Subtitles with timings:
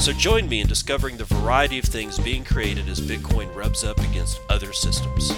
[0.00, 3.98] So join me in discovering the variety of things being created as Bitcoin rubs up
[3.98, 5.30] against other systems.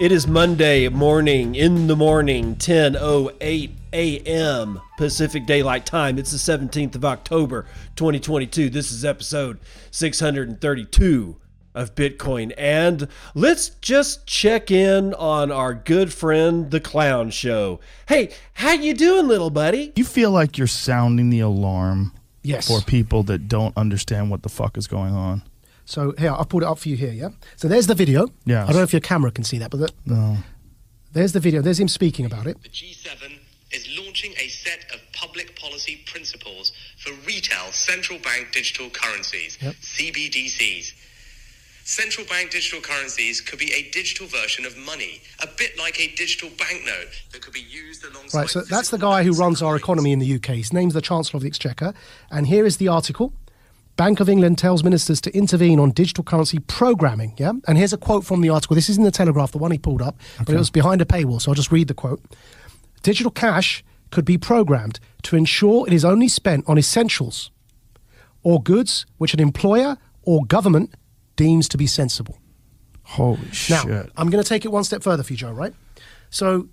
[0.00, 4.80] It is Monday morning in the morning, 10:08 a.m.
[4.96, 6.16] Pacific Daylight Time.
[6.16, 8.70] It's the 17th of October, 2022.
[8.70, 9.58] This is episode
[9.90, 11.36] 632
[11.74, 12.52] of Bitcoin.
[12.58, 17.80] And let's just check in on our good friend the Clown Show.
[18.08, 19.92] Hey, how you doing, little buddy?
[19.96, 22.12] You feel like you're sounding the alarm
[22.42, 22.66] Yes.
[22.68, 25.42] for people that don't understand what the fuck is going on.
[25.84, 27.30] So here, I'll pulled it up for you here, yeah?
[27.56, 28.28] So there's the video.
[28.44, 28.62] Yeah.
[28.62, 30.38] I don't know if your camera can see that, but the, No.
[31.12, 31.62] there's the video.
[31.62, 32.62] There's him speaking about it.
[32.62, 33.38] The G7
[33.72, 39.74] is launching a set of public policy principles for retail central bank digital currencies, Yep.
[39.82, 40.92] CBDCs.
[41.84, 46.14] Central bank digital currencies could be a digital version of money, a bit like a
[46.14, 48.38] digital banknote that could be used alongside.
[48.38, 50.56] Right, so that's the guy who runs our economy in the UK.
[50.56, 51.94] His name's the Chancellor of the Exchequer.
[52.30, 53.32] And here is the article.
[53.96, 57.34] Bank of England tells ministers to intervene on digital currency programming.
[57.36, 57.52] Yeah.
[57.66, 58.74] And here's a quote from the article.
[58.74, 61.04] This is in the Telegraph, the one he pulled up, but it was behind a
[61.04, 61.40] paywall.
[61.40, 62.22] So I'll just read the quote.
[63.02, 67.50] Digital cash could be programmed to ensure it is only spent on essentials
[68.42, 70.94] or goods which an employer or government
[71.40, 72.36] deems to be sensible.
[73.02, 74.10] Holy Now, shit.
[74.14, 75.72] I'm going to take it one step further for you, Joe, right?
[76.28, 76.68] So,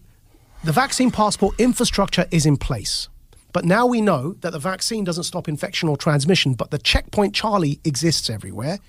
[0.66, 3.08] the vaccine passport infrastructure is in place.
[3.54, 7.34] But now we know that the vaccine doesn't stop infection or transmission, but the checkpoint
[7.34, 8.80] Charlie exists everywhere.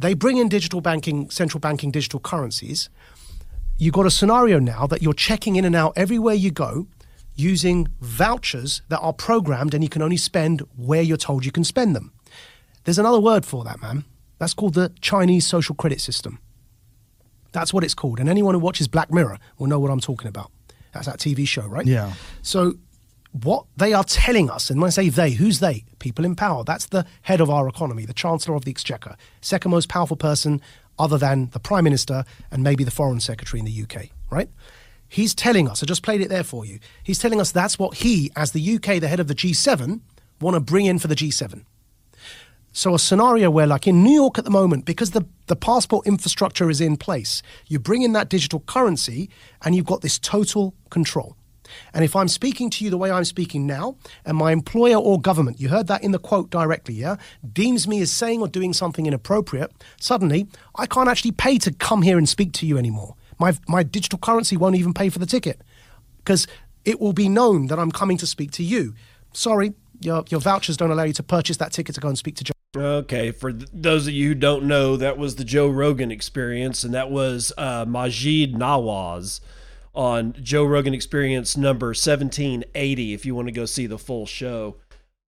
[0.00, 2.90] They bring in digital banking, central banking digital currencies.
[3.78, 6.88] You've got a scenario now that you're checking in and out everywhere you go
[7.36, 11.62] using vouchers that are programmed and you can only spend where you're told you can
[11.62, 12.12] spend them.
[12.82, 14.04] There's another word for that, man.
[14.42, 16.40] That's called the Chinese social credit system.
[17.52, 18.18] That's what it's called.
[18.18, 20.50] And anyone who watches Black Mirror will know what I'm talking about.
[20.92, 21.86] That's that TV show, right?
[21.86, 22.14] Yeah.
[22.42, 22.74] So,
[23.30, 25.84] what they are telling us, and when I say they, who's they?
[26.00, 26.64] People in power.
[26.64, 30.60] That's the head of our economy, the Chancellor of the Exchequer, second most powerful person
[30.98, 34.50] other than the Prime Minister and maybe the Foreign Secretary in the UK, right?
[35.08, 36.80] He's telling us, I just played it there for you.
[37.04, 40.00] He's telling us that's what he, as the UK, the head of the G7,
[40.40, 41.62] want to bring in for the G7.
[42.72, 46.06] So a scenario where, like in New York at the moment, because the, the passport
[46.06, 49.28] infrastructure is in place, you bring in that digital currency
[49.62, 51.36] and you've got this total control.
[51.94, 55.20] And if I'm speaking to you the way I'm speaking now, and my employer or
[55.20, 57.16] government, you heard that in the quote directly, yeah,
[57.52, 62.02] deems me as saying or doing something inappropriate, suddenly I can't actually pay to come
[62.02, 63.16] here and speak to you anymore.
[63.38, 65.60] My, my digital currency won't even pay for the ticket
[66.18, 66.46] because
[66.84, 68.94] it will be known that I'm coming to speak to you.
[69.32, 72.36] Sorry, your, your vouchers don't allow you to purchase that ticket to go and speak
[72.36, 72.52] to Joe.
[72.74, 76.84] Okay, for th- those of you who don't know, that was the Joe Rogan experience,
[76.84, 79.40] and that was uh, Maajid Nawaz
[79.94, 84.76] on Joe Rogan Experience number 1780, if you want to go see the full show.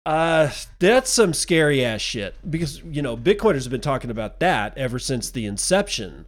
[0.07, 4.77] Uh, that's some scary ass shit because, you know, Bitcoiners have been talking about that
[4.79, 6.27] ever since the inception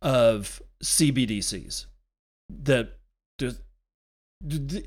[0.00, 1.86] of CBDCs.
[2.48, 2.96] That
[3.38, 3.58] the,
[4.40, 4.86] the,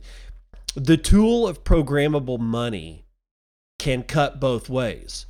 [0.73, 3.05] the tool of programmable money
[3.77, 5.27] can cut both ways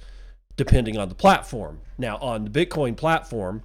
[0.57, 1.79] depending on the platform.
[1.97, 3.63] Now, on the Bitcoin platform,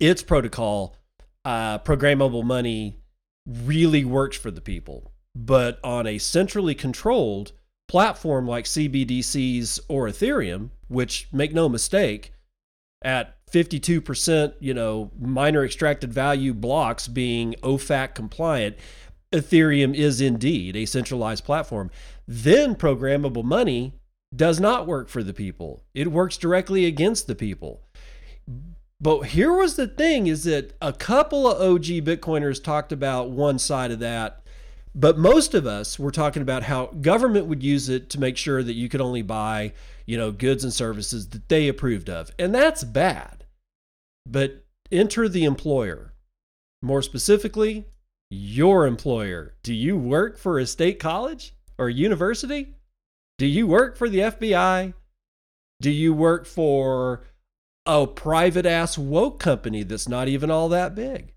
[0.00, 0.96] its protocol,
[1.44, 2.98] uh, programmable money
[3.46, 5.12] really works for the people.
[5.34, 7.52] But on a centrally controlled
[7.88, 12.32] platform like CBDCs or Ethereum, which make no mistake,
[13.02, 18.76] at 52%, you know, miner extracted value blocks being OFAC compliant,
[19.32, 21.90] Ethereum is indeed a centralized platform.
[22.26, 23.92] Then programmable money
[24.36, 25.82] does not work for the people.
[25.94, 27.82] It works directly against the people.
[29.00, 33.58] But here was the thing is that a couple of OG Bitcoiners talked about one
[33.58, 34.42] side of that,
[34.94, 38.62] but most of us were talking about how government would use it to make sure
[38.62, 39.74] that you could only buy,
[40.06, 42.30] you know, goods and services that they approved of.
[42.38, 43.44] And that's bad.
[44.26, 46.14] But enter the employer.
[46.82, 47.84] More specifically,
[48.30, 49.54] your employer.
[49.62, 52.75] Do you work for a state college or university?
[53.38, 54.94] Do you work for the FBI?
[55.80, 57.24] Do you work for
[57.84, 61.34] a private ass woke company that's not even all that big?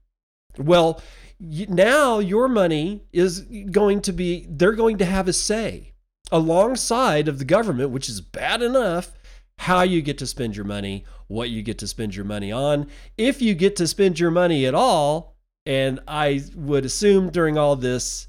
[0.57, 1.01] Well,
[1.39, 5.93] now your money is going to be, they're going to have a say
[6.31, 9.11] alongside of the government, which is bad enough,
[9.57, 12.87] how you get to spend your money, what you get to spend your money on,
[13.17, 15.35] if you get to spend your money at all.
[15.65, 18.28] And I would assume during all this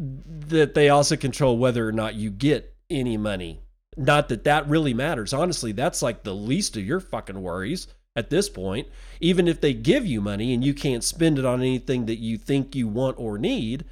[0.00, 3.60] that they also control whether or not you get any money.
[3.96, 5.32] Not that that really matters.
[5.32, 8.88] Honestly, that's like the least of your fucking worries at this point.
[9.20, 12.38] Even if they give you money and you can't spend it on anything that you
[12.38, 13.84] think you want or need,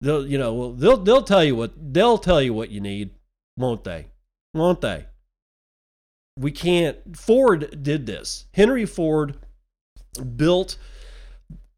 [0.00, 3.10] they'll you know they'll they'll tell you what they'll tell you what you need,
[3.56, 4.08] won't they?
[4.52, 5.06] Won't they?
[6.36, 7.16] We can't.
[7.16, 8.46] Ford did this.
[8.52, 9.36] Henry Ford
[10.36, 10.76] built.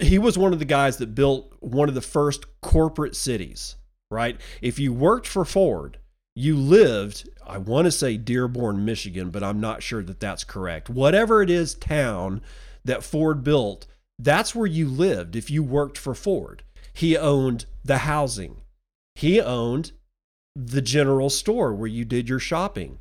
[0.02, 3.76] He was one of the guys that built one of the first corporate cities.
[4.10, 4.38] Right.
[4.60, 5.98] If you worked for Ford,
[6.34, 7.28] you lived.
[7.46, 10.90] I want to say Dearborn, Michigan, but I'm not sure that that's correct.
[10.90, 12.42] Whatever it is, town
[12.84, 13.86] that Ford built,
[14.18, 16.62] that's where you lived if you worked for Ford.
[16.92, 18.60] He owned the housing.
[19.14, 19.92] He owned
[20.54, 22.98] the general store where you did your shopping.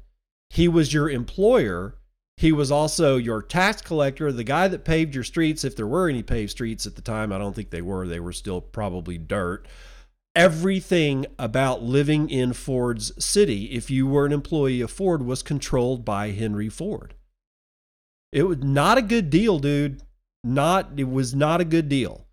[0.50, 1.96] He was your employer.
[2.42, 6.10] He was also your tax collector, the guy that paved your streets, if there were
[6.10, 7.32] any paved streets at the time.
[7.32, 8.08] I don't think they were.
[8.08, 9.68] They were still probably dirt.
[10.36, 16.04] Everything about living in Ford's city, if you were an employee of Ford, was controlled
[16.04, 17.14] by Henry Ford.
[18.32, 20.02] It was not a good deal, dude.
[20.44, 22.26] Not it was not a good deal.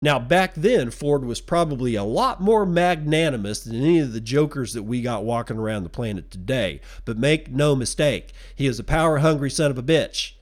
[0.00, 4.72] Now, back then, Ford was probably a lot more magnanimous than any of the jokers
[4.74, 6.80] that we got walking around the planet today.
[7.04, 10.34] But make no mistake, he is a power hungry son of a bitch.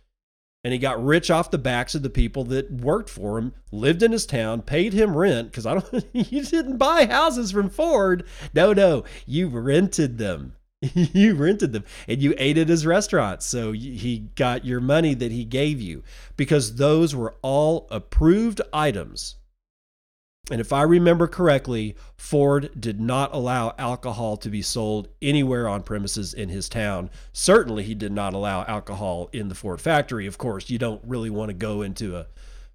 [0.62, 4.03] And he got rich off the backs of the people that worked for him, lived
[4.03, 5.50] in his town, paid him rent.
[5.50, 8.26] Because I don't, you didn't buy houses from Ford.
[8.53, 10.55] No, no, you rented them.
[10.94, 13.47] you rented them and you ate at his restaurants.
[13.47, 16.03] So he got your money that he gave you
[16.37, 19.37] because those were all approved items
[20.50, 25.82] and if I remember correctly, Ford did not allow alcohol to be sold anywhere on
[25.82, 27.10] premises in his town.
[27.32, 30.26] Certainly, he did not allow alcohol in the Ford factory.
[30.26, 32.26] Of course, you don't really want to go into a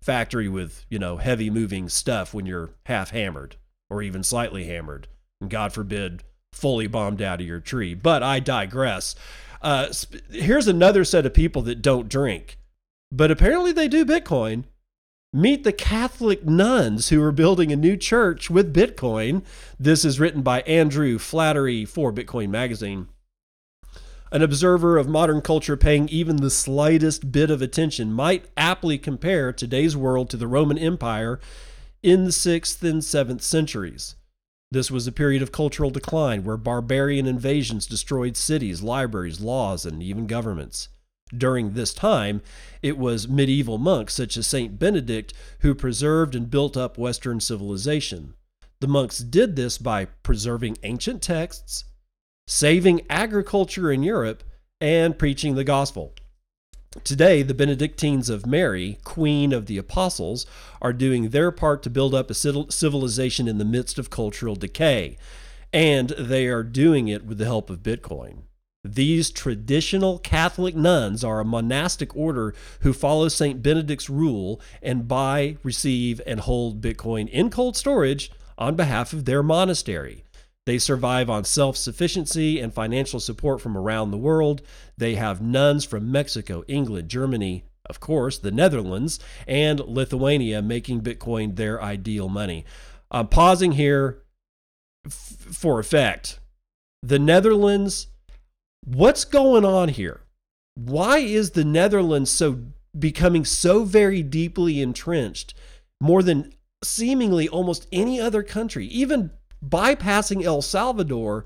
[0.01, 3.55] factory with, you know, heavy moving stuff when you're half hammered
[3.89, 5.07] or even slightly hammered.
[5.39, 7.93] And God forbid, fully bombed out of your tree.
[7.93, 9.15] But I digress.
[9.61, 9.93] Uh,
[10.29, 12.57] here's another set of people that don't drink,
[13.11, 14.65] but apparently they do Bitcoin
[15.33, 19.45] Meet the Catholic nuns who are building a new church with Bitcoin.
[19.79, 23.07] This is written by Andrew Flattery for Bitcoin Magazine.
[24.29, 29.53] An observer of modern culture paying even the slightest bit of attention might aptly compare
[29.53, 31.39] today's world to the Roman Empire
[32.03, 34.17] in the 6th and 7th centuries.
[34.69, 40.03] This was a period of cultural decline where barbarian invasions destroyed cities, libraries, laws, and
[40.03, 40.89] even governments
[41.35, 42.41] during this time,
[42.81, 48.33] it was medieval monks such as Saint Benedict who preserved and built up Western civilization.
[48.79, 51.85] The monks did this by preserving ancient texts,
[52.47, 54.43] saving agriculture in Europe,
[54.79, 56.13] and preaching the gospel.
[57.05, 60.45] Today, the Benedictines of Mary, Queen of the Apostles,
[60.81, 65.17] are doing their part to build up a civilization in the midst of cultural decay,
[65.71, 68.39] and they are doing it with the help of Bitcoin.
[68.83, 73.61] These traditional Catholic nuns are a monastic order who follow St.
[73.61, 79.43] Benedict's rule and buy, receive, and hold Bitcoin in cold storage on behalf of their
[79.43, 80.23] monastery.
[80.65, 84.61] They survive on self sufficiency and financial support from around the world.
[84.97, 91.55] They have nuns from Mexico, England, Germany, of course, the Netherlands, and Lithuania making Bitcoin
[91.55, 92.65] their ideal money.
[93.09, 94.23] I'm pausing here
[95.05, 96.39] f- for effect.
[97.03, 98.07] The Netherlands
[98.85, 100.21] what's going on here?
[100.75, 102.59] Why is the Netherlands so
[102.97, 105.53] becoming so very deeply entrenched
[105.99, 109.31] more than seemingly almost any other country, even
[109.63, 111.45] bypassing El Salvador,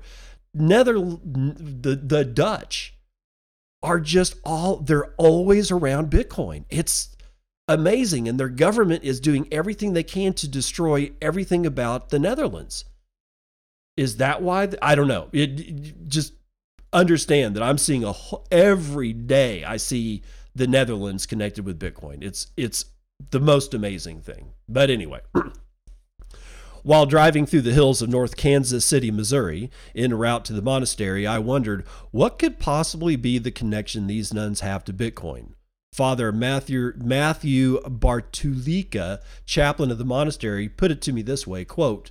[0.54, 2.94] Nether the the Dutch
[3.82, 6.64] are just all they're always around Bitcoin.
[6.70, 7.14] It's
[7.68, 12.84] amazing and their government is doing everything they can to destroy everything about the Netherlands.
[13.96, 14.70] Is that why?
[14.80, 15.28] I don't know.
[15.32, 16.32] It just
[16.92, 18.14] understand that I'm seeing a
[18.50, 20.22] every day I see
[20.54, 22.22] the Netherlands connected with Bitcoin.
[22.22, 22.86] It's it's
[23.30, 24.52] the most amazing thing.
[24.68, 25.20] But anyway,
[26.82, 31.26] while driving through the hills of North Kansas City, Missouri, en route to the monastery,
[31.26, 35.52] I wondered what could possibly be the connection these nuns have to Bitcoin.
[35.92, 42.10] Father Matthew Matthew Bartulica, chaplain of the monastery, put it to me this way, quote,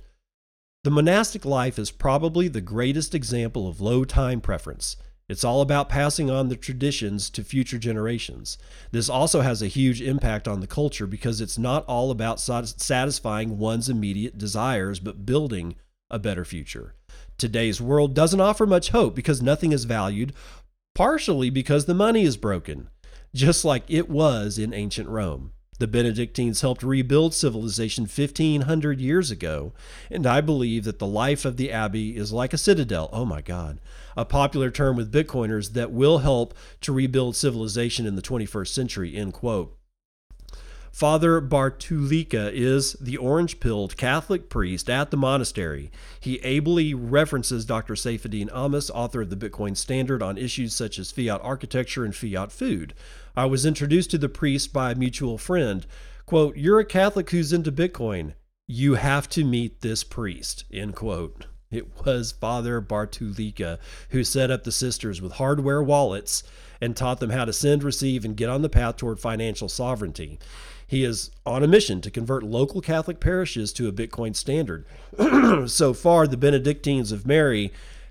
[0.86, 4.96] the monastic life is probably the greatest example of low time preference.
[5.28, 8.56] It's all about passing on the traditions to future generations.
[8.92, 13.58] This also has a huge impact on the culture because it's not all about satisfying
[13.58, 15.74] one's immediate desires, but building
[16.08, 16.94] a better future.
[17.36, 20.34] Today's world doesn't offer much hope because nothing is valued,
[20.94, 22.90] partially because the money is broken,
[23.34, 25.50] just like it was in ancient Rome.
[25.78, 29.72] The Benedictines helped rebuild civilization 1500 years ago,
[30.10, 33.10] and I believe that the life of the abbey is like a citadel.
[33.12, 33.78] Oh my God.
[34.16, 39.14] A popular term with Bitcoiners that will help to rebuild civilization in the 21st century,
[39.14, 39.76] end quote.
[40.96, 45.90] Father Bartulica is the orange pilled Catholic priest at the monastery.
[46.18, 47.92] He ably references Dr.
[47.92, 52.50] Saifedean Ammous, author of the Bitcoin Standard, on issues such as fiat architecture and fiat
[52.50, 52.94] food.
[53.36, 55.86] I was introduced to the priest by a mutual friend.
[56.24, 58.32] Quote, You're a Catholic who's into Bitcoin.
[58.66, 61.44] You have to meet this priest, end quote.
[61.70, 63.78] It was Father Bartulica
[64.08, 66.44] who set up the sisters with hardware wallets
[66.80, 70.38] and taught them how to send, receive, and get on the path toward financial sovereignty.
[70.86, 74.86] He is on a mission to convert local Catholic parishes to a Bitcoin standard.
[75.68, 77.70] so far, the Benedictines of Mary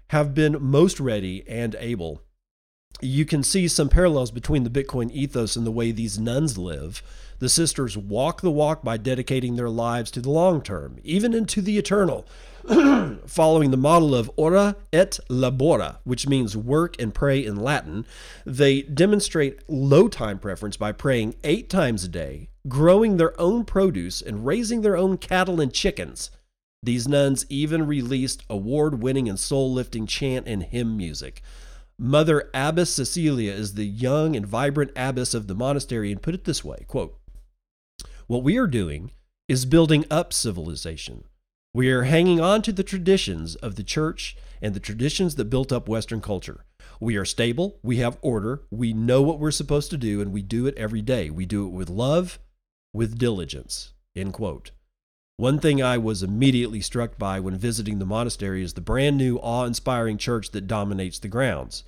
[0.10, 2.22] have been most ready and able.
[3.06, 7.04] You can see some parallels between the Bitcoin ethos and the way these nuns live.
[7.40, 11.62] The sisters walk the walk by dedicating their lives to the long term, even into
[11.62, 12.26] the eternal,
[13.28, 18.06] following the model of ora et labora, which means work and pray in Latin.
[18.46, 24.22] They demonstrate low time preference by praying eight times a day, growing their own produce,
[24.22, 26.32] and raising their own cattle and chickens.
[26.82, 31.42] These nuns even released award winning and soul lifting chant and hymn music.
[31.98, 36.44] Mother Abbess Cecilia is the young and vibrant abbess of the monastery and put it
[36.44, 37.18] this way quote,
[38.28, 39.12] What we are doing
[39.48, 41.24] is building up civilization.
[41.74, 45.72] We are hanging on to the traditions of the church and the traditions that built
[45.72, 46.66] up Western culture.
[47.00, 50.42] We are stable, we have order, we know what we're supposed to do, and we
[50.42, 51.30] do it every day.
[51.30, 52.40] We do it with love,
[52.94, 53.94] with diligence.
[54.16, 54.72] End quote.
[55.38, 59.36] One thing I was immediately struck by when visiting the monastery is the brand new,
[59.40, 61.84] awe inspiring church that dominates the grounds.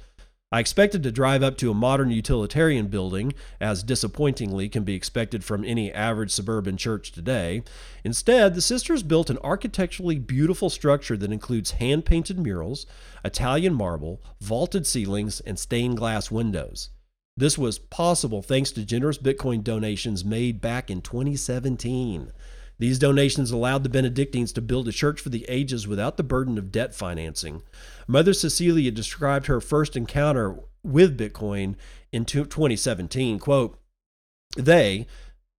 [0.52, 5.46] I expected to drive up to a modern utilitarian building, as disappointingly can be expected
[5.46, 7.64] from any average suburban church today.
[8.04, 12.86] Instead, the sisters built an architecturally beautiful structure that includes hand painted murals,
[13.24, 16.90] Italian marble, vaulted ceilings, and stained glass windows.
[17.38, 22.34] This was possible thanks to generous Bitcoin donations made back in 2017.
[22.80, 26.58] These donations allowed the Benedictines to build a church for the ages without the burden
[26.58, 27.64] of debt financing.
[28.08, 31.76] Mother Cecilia described her first encounter with Bitcoin
[32.12, 33.40] in 2017.
[33.40, 33.80] Quote,
[34.56, 35.08] they,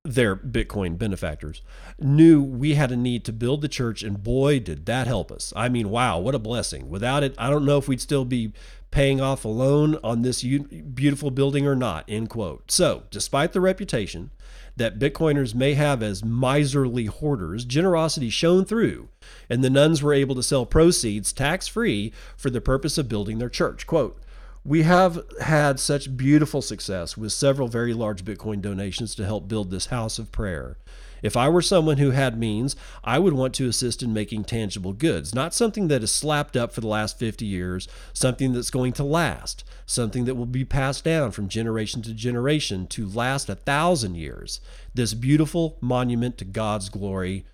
[0.04, 1.62] their Bitcoin benefactors,
[1.98, 5.52] knew we had a need to build the church, and boy, did that help us.
[5.54, 6.88] I mean, wow, what a blessing.
[6.88, 8.52] Without it, I don't know if we'd still be
[8.90, 12.70] paying off a loan on this beautiful building or not, end quote.
[12.70, 14.30] So, despite the reputation,
[14.78, 19.08] that Bitcoiners may have as miserly hoarders, generosity shone through,
[19.50, 23.38] and the nuns were able to sell proceeds tax free for the purpose of building
[23.38, 23.86] their church.
[23.86, 24.20] Quote,
[24.64, 29.70] we have had such beautiful success with several very large Bitcoin donations to help build
[29.70, 30.76] this house of prayer.
[31.22, 34.92] If I were someone who had means, I would want to assist in making tangible
[34.92, 38.92] goods, not something that is slapped up for the last 50 years, something that's going
[38.94, 43.54] to last, something that will be passed down from generation to generation to last a
[43.54, 44.60] thousand years.
[44.94, 47.44] This beautiful monument to God's glory,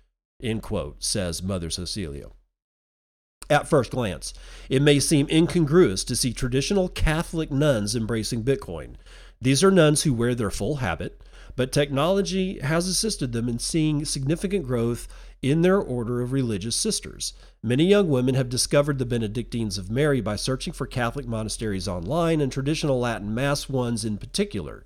[0.41, 2.27] end quote, says Mother Cecilia.
[3.49, 4.33] At first glance,
[4.69, 8.95] it may seem incongruous to see traditional Catholic nuns embracing Bitcoin.
[9.39, 11.21] These are nuns who wear their full habit,
[11.55, 15.07] but technology has assisted them in seeing significant growth
[15.41, 17.33] in their order of religious sisters.
[17.61, 22.41] Many young women have discovered the Benedictines of Mary by searching for Catholic monasteries online
[22.41, 24.83] and traditional Latin Mass ones in particular.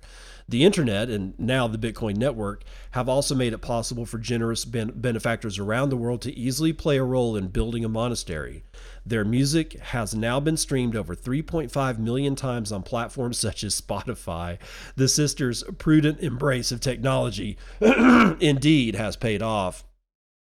[0.50, 4.92] The internet and now the Bitcoin network have also made it possible for generous ben-
[4.96, 8.64] benefactors around the world to easily play a role in building a monastery.
[9.06, 14.58] Their music has now been streamed over 3.5 million times on platforms such as Spotify.
[14.96, 19.84] The sisters' prudent embrace of technology indeed has paid off.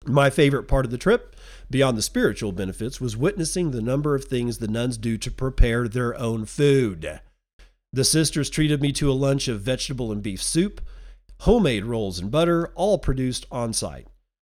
[0.08, 1.36] My favorite part of the trip,
[1.70, 5.88] beyond the spiritual benefits, was witnessing the number of things the nuns do to prepare
[5.88, 7.20] their own food.
[7.94, 10.82] The sisters treated me to a lunch of vegetable and beef soup,
[11.42, 14.08] homemade rolls and butter, all produced on site.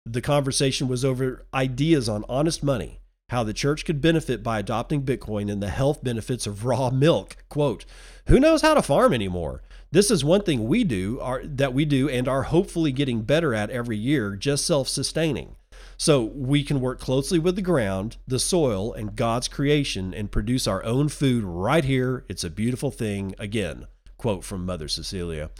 [0.04, 5.04] The conversation was over ideas on honest money, how the church could benefit by adopting
[5.04, 7.38] Bitcoin, and the health benefits of raw milk.
[7.48, 7.86] Quote,
[8.26, 9.62] Who knows how to farm anymore?
[9.90, 13.54] This is one thing we do are, that we do and are hopefully getting better
[13.54, 15.56] at every year, just self sustaining.
[16.00, 20.66] So we can work closely with the ground, the soil, and God's creation and produce
[20.66, 22.24] our own food right here.
[22.26, 23.34] It's a beautiful thing.
[23.38, 25.50] Again, quote from Mother Cecilia.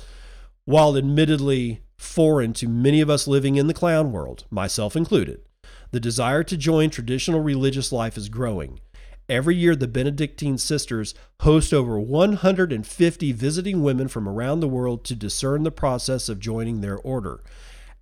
[0.64, 5.42] While admittedly foreign to many of us living in the clown world, myself included,
[5.90, 8.80] the desire to join traditional religious life is growing.
[9.28, 15.14] Every year, the Benedictine sisters host over 150 visiting women from around the world to
[15.14, 17.42] discern the process of joining their order.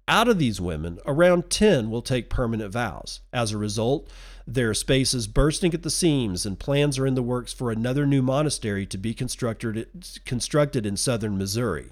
[0.09, 3.21] Out of these women, around 10 will take permanent vows.
[3.31, 4.09] As a result,
[4.47, 8.07] their space is bursting at the seams, and plans are in the works for another
[8.07, 9.87] new monastery to be constructed,
[10.25, 11.91] constructed in southern Missouri.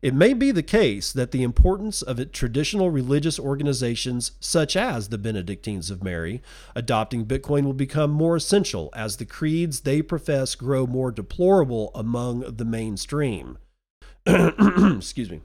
[0.00, 5.18] It may be the case that the importance of traditional religious organizations, such as the
[5.18, 6.40] Benedictines of Mary,
[6.76, 12.42] adopting Bitcoin will become more essential as the creeds they profess grow more deplorable among
[12.56, 13.58] the mainstream.
[14.26, 15.40] Excuse me.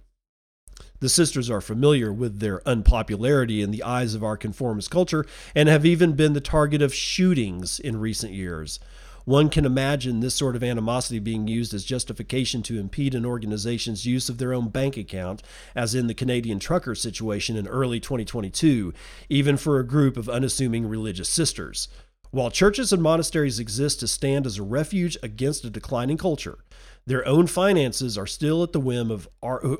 [1.04, 5.68] The sisters are familiar with their unpopularity in the eyes of our conformist culture and
[5.68, 8.80] have even been the target of shootings in recent years.
[9.26, 14.06] One can imagine this sort of animosity being used as justification to impede an organization's
[14.06, 15.44] use of their own bank account,
[15.76, 18.94] as in the Canadian trucker situation in early 2022,
[19.28, 21.90] even for a group of unassuming religious sisters.
[22.34, 26.58] While churches and monasteries exist to stand as a refuge against a declining culture,
[27.06, 29.30] their own finances are still at the whim of,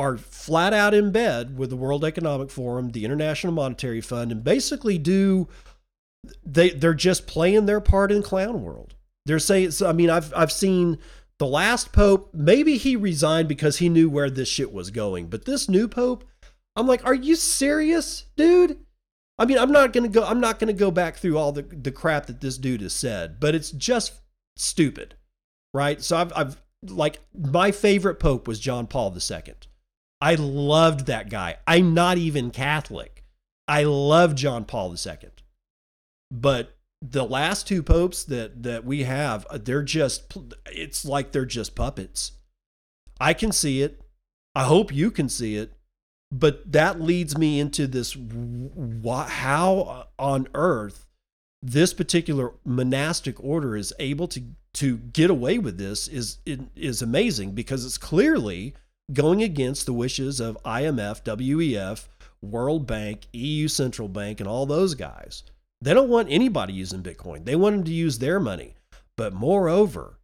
[0.01, 4.43] are flat out in bed with the World Economic Forum, the International Monetary Fund, and
[4.43, 5.47] basically do
[6.45, 8.95] they they're just playing their part in clown world.
[9.27, 10.99] They're saying I mean I've I've seen
[11.39, 15.27] the last pope, maybe he resigned because he knew where this shit was going.
[15.29, 16.25] But this new pope,
[16.77, 18.79] I'm like, are you serious, dude?
[19.39, 20.23] I mean, I'm not gonna go.
[20.23, 23.41] I'm not gonna go back through all the the crap that this dude has said,
[23.41, 24.21] but it's just
[24.57, 25.15] stupid,
[25.73, 26.03] right?
[26.03, 29.55] So I've, I've like my favorite pope was John Paul II.
[30.21, 31.57] I loved that guy.
[31.67, 33.25] I'm not even Catholic.
[33.67, 35.17] I love John Paul II,
[36.31, 41.75] but the last two popes that that we have they're just it's like they're just
[41.75, 42.33] puppets
[43.19, 44.03] i can see it
[44.55, 45.73] i hope you can see it
[46.31, 48.17] but that leads me into this
[49.29, 51.07] how on earth
[51.63, 57.53] this particular monastic order is able to to get away with this is is amazing
[57.53, 58.75] because it's clearly
[59.13, 62.09] going against the wishes of IMF, WEF,
[62.43, 65.43] World Bank, EU Central Bank and all those guys.
[65.83, 67.45] They don't want anybody using Bitcoin.
[67.45, 68.75] They want them to use their money.
[69.17, 70.19] But moreover,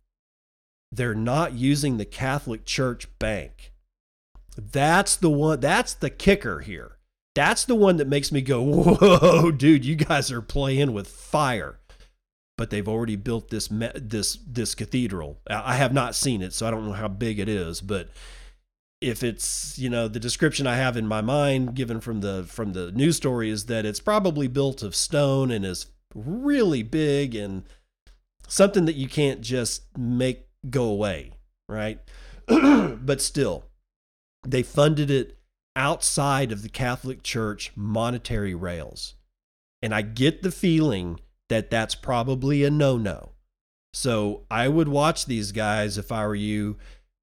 [0.93, 3.73] they're not using the Catholic Church bank.
[4.57, 6.97] That's the one, that's the kicker here.
[7.35, 11.79] That's the one that makes me go, whoa, dude, you guys are playing with fire.
[12.57, 15.39] But they've already built this this this cathedral.
[15.47, 17.83] I have not seen it, so I don't know how big it is.
[17.83, 18.09] But
[19.01, 22.73] if it's you know the description I have in my mind given from the from
[22.73, 27.65] the news story is that it's probably built of stone and is really big and
[28.49, 31.33] something that you can't just make go away,
[31.69, 32.01] right?
[32.47, 33.65] but still,
[34.47, 35.39] they funded it
[35.75, 39.15] outside of the Catholic Church monetary rails.
[39.83, 43.33] And I get the feeling that that's probably a no no.
[43.93, 46.77] So I would watch these guys if I were you,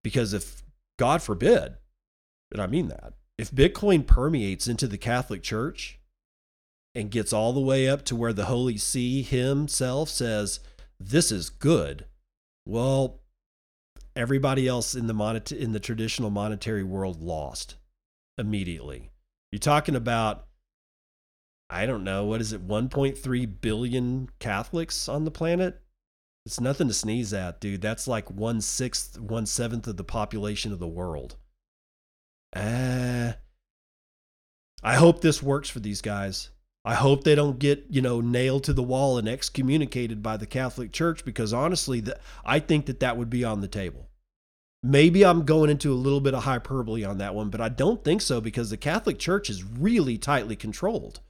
[0.04, 0.63] because if
[0.98, 1.78] God forbid,
[2.52, 6.00] and I mean that, if Bitcoin permeates into the Catholic Church
[6.96, 10.60] and gets all the way up to where the Holy See himself says,
[11.00, 12.06] this is good,
[12.66, 13.22] well,
[14.16, 17.76] everybody else in the monet- in the traditional monetary world lost.
[18.38, 19.12] immediately.
[19.52, 20.48] You're talking about,
[21.70, 25.83] I don't know, what is it, 1.3 billion Catholics on the planet?
[26.46, 27.82] It's nothing to sneeze at, dude.
[27.82, 31.38] That's like one sixth, one seventh of the population of the world.
[32.56, 33.34] Uh,
[34.84, 36.50] I hope this works for these guys.
[36.86, 40.46] I hope they don't get, you know, nailed to the wall and excommunicated by the
[40.46, 44.10] Catholic Church because honestly, that I think that that would be on the table.
[44.86, 48.04] Maybe I'm going into a little bit of hyperbole on that one, but I don't
[48.04, 51.22] think so because the Catholic Church is really tightly controlled.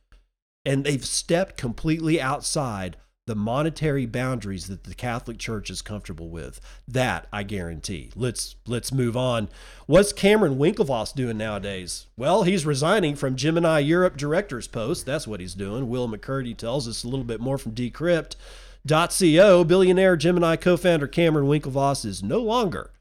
[0.65, 6.59] And they've stepped completely outside the monetary boundaries that the Catholic Church is comfortable with.
[6.88, 8.12] That I guarantee.
[8.15, 9.49] Let's let's move on.
[9.86, 12.07] What's Cameron Winklevoss doing nowadays?
[12.17, 15.05] Well, he's resigning from Gemini Europe director's post.
[15.05, 15.89] That's what he's doing.
[15.89, 19.63] Will McCurdy tells us a little bit more from Decrypt.co.
[19.63, 22.91] Billionaire Gemini co-founder Cameron Winklevoss is no longer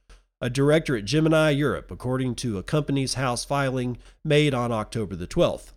[0.41, 5.29] a director at Gemini Europe, according to a Companies House filing made on October the
[5.29, 5.73] 12th.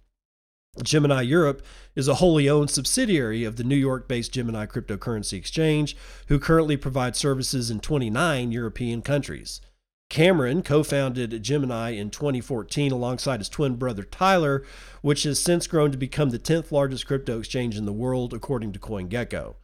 [0.84, 5.96] Gemini Europe is a wholly owned subsidiary of the New York based Gemini Cryptocurrency Exchange,
[6.28, 9.62] who currently provides services in 29 European countries.
[10.10, 14.64] Cameron co founded Gemini in 2014 alongside his twin brother Tyler,
[15.02, 18.72] which has since grown to become the 10th largest crypto exchange in the world, according
[18.74, 19.56] to CoinGecko.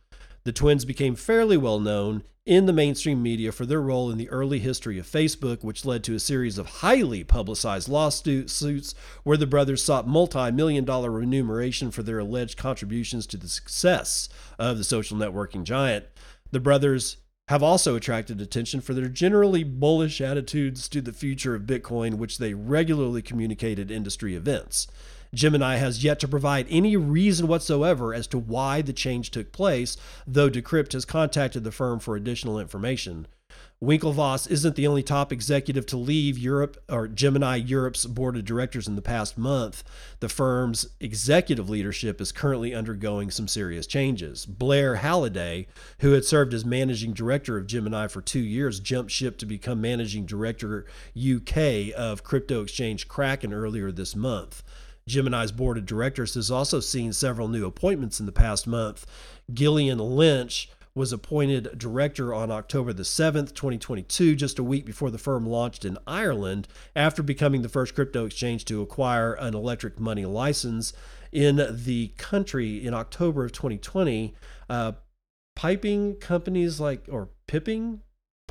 [0.43, 4.29] The twins became fairly well known in the mainstream media for their role in the
[4.29, 9.45] early history of Facebook, which led to a series of highly publicized lawsuits where the
[9.45, 14.27] brothers sought multi million dollar remuneration for their alleged contributions to the success
[14.57, 16.05] of the social networking giant.
[16.51, 21.63] The brothers have also attracted attention for their generally bullish attitudes to the future of
[21.63, 24.87] Bitcoin, which they regularly communicate at industry events.
[25.33, 29.95] Gemini has yet to provide any reason whatsoever as to why the change took place,
[30.27, 33.27] though Decrypt has contacted the firm for additional information.
[33.81, 38.87] Winklevoss isn't the only top executive to leave Europe or Gemini Europe's board of directors
[38.87, 39.83] in the past month.
[40.19, 44.45] The firm's executive leadership is currently undergoing some serious changes.
[44.45, 45.65] Blair Halliday,
[45.99, 49.81] who had served as managing director of Gemini for two years, jumped ship to become
[49.81, 50.85] managing director
[51.17, 54.61] UK of crypto exchange Kraken earlier this month.
[55.07, 59.05] Gemini's board of directors has also seen several new appointments in the past month.
[59.53, 65.17] Gillian Lynch was appointed director on October the 7th, 2022, just a week before the
[65.17, 70.25] firm launched in Ireland after becoming the first crypto exchange to acquire an electric money
[70.25, 70.91] license
[71.31, 74.35] in the country in October of 2020.
[74.69, 74.91] Uh,
[75.55, 78.01] piping companies like, or pipping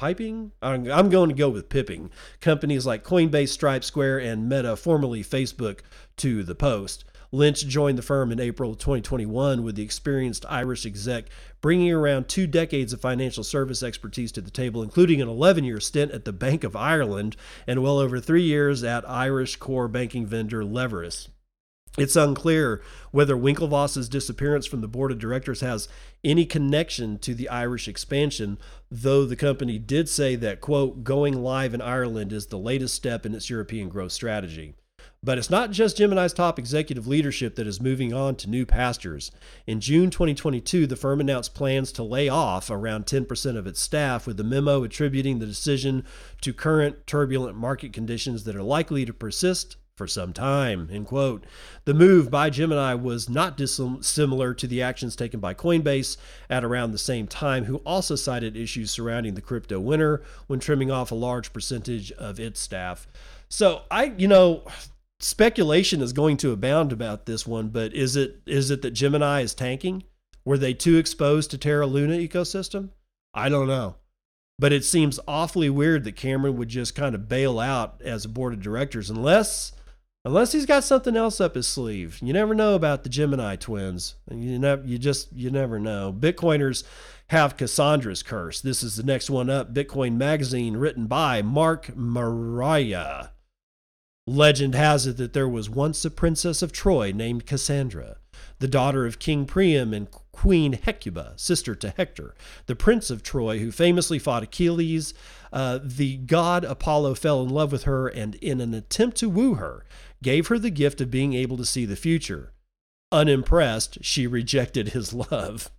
[0.00, 0.50] piping?
[0.62, 2.10] I'm going to go with pipping.
[2.40, 5.80] Companies like Coinbase, Stripe, Square, and Meta, formerly Facebook,
[6.16, 7.04] to the Post.
[7.30, 11.26] Lynch joined the firm in April 2021 with the experienced Irish exec,
[11.60, 15.80] bringing around two decades of financial service expertise to the table, including an 11 year
[15.80, 17.36] stint at the Bank of Ireland
[17.66, 21.28] and well over three years at Irish core banking vendor Leveris.
[22.00, 25.86] It's unclear whether Winklevoss's disappearance from the board of directors has
[26.24, 28.56] any connection to the Irish expansion,
[28.90, 33.26] though the company did say that, quote, going live in Ireland is the latest step
[33.26, 34.72] in its European growth strategy.
[35.22, 39.30] But it's not just Gemini's top executive leadership that is moving on to new pastures.
[39.66, 44.26] In June 2022, the firm announced plans to lay off around 10% of its staff,
[44.26, 46.04] with the memo attributing the decision
[46.40, 50.88] to current turbulent market conditions that are likely to persist for some time.
[50.90, 51.44] End quote.
[51.84, 56.16] The move by Gemini was not dissimilar to the actions taken by Coinbase
[56.48, 60.90] at around the same time, who also cited issues surrounding the crypto winter when trimming
[60.90, 63.06] off a large percentage of its staff.
[63.50, 64.62] So I, you know,
[65.18, 69.42] speculation is going to abound about this one, but is it is it that Gemini
[69.42, 70.04] is tanking?
[70.46, 72.88] Were they too exposed to Terra Luna ecosystem?
[73.34, 73.96] I don't know.
[74.58, 78.30] But it seems awfully weird that Cameron would just kind of bail out as a
[78.30, 79.72] board of directors unless
[80.24, 82.18] unless he's got something else up his sleeve.
[82.22, 84.16] You never know about the Gemini twins.
[84.30, 86.12] You never, you just, you never know.
[86.12, 86.85] Bitcoiners
[87.28, 88.61] have Cassandra's curse.
[88.61, 89.72] This is the next one up.
[89.72, 93.33] Bitcoin Magazine, written by Mark Maraia.
[94.26, 98.18] Legend has it that there was once a princess of Troy named Cassandra,
[98.59, 102.35] the daughter of King Priam and Queen Hecuba, sister to Hector,
[102.66, 105.14] the prince of Troy, who famously fought Achilles.
[105.52, 109.54] Uh, the god Apollo fell in love with her, and in an attempt to woo
[109.54, 109.85] her,
[110.22, 112.52] gave her the gift of being able to see the future.
[113.12, 115.70] Unimpressed, she rejected his love.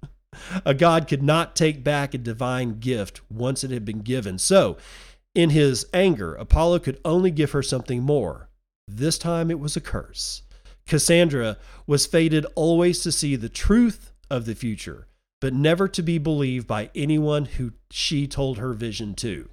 [0.65, 4.37] a god could not take back a divine gift once it had been given.
[4.37, 4.77] So,
[5.33, 8.49] in his anger, Apollo could only give her something more.
[8.87, 10.41] This time it was a curse.
[10.87, 15.07] Cassandra was fated always to see the truth of the future,
[15.39, 19.49] but never to be believed by anyone who she told her vision to.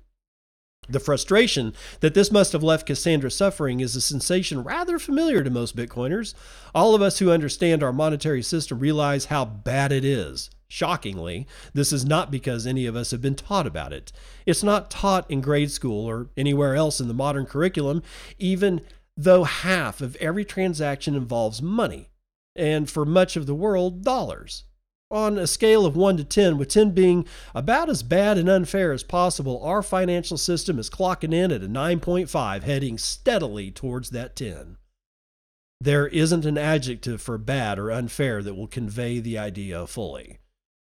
[0.88, 5.50] The frustration that this must have left Cassandra suffering is a sensation rather familiar to
[5.50, 6.32] most Bitcoiners.
[6.74, 10.48] All of us who understand our monetary system realize how bad it is.
[10.66, 14.12] Shockingly, this is not because any of us have been taught about it.
[14.46, 18.02] It's not taught in grade school or anywhere else in the modern curriculum,
[18.38, 18.80] even
[19.16, 22.08] though half of every transaction involves money,
[22.54, 24.64] and for much of the world, dollars.
[25.10, 28.92] On a scale of 1 to 10, with 10 being about as bad and unfair
[28.92, 34.36] as possible, our financial system is clocking in at a 9.5, heading steadily towards that
[34.36, 34.76] 10.
[35.80, 40.40] There isn't an adjective for bad or unfair that will convey the idea fully.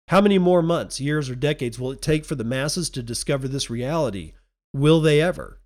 [0.09, 3.49] How many more months, years, or decades will it take for the masses to discover
[3.49, 4.33] this reality?
[4.73, 5.61] Will they ever?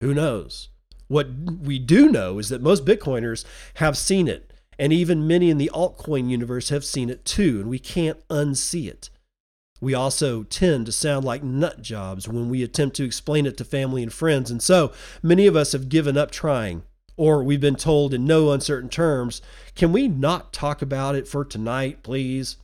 [0.00, 0.68] Who knows?
[1.08, 5.58] What we do know is that most Bitcoiners have seen it and even many in
[5.58, 9.10] the altcoin universe have seen it too, and we can't unsee it.
[9.80, 13.64] We also tend to sound like nut jobs when we attempt to explain it to
[13.64, 16.82] family and friends, and so many of us have given up trying,
[17.16, 19.42] or we've been told in no uncertain terms,
[19.74, 22.56] can we not talk about it for tonight, please?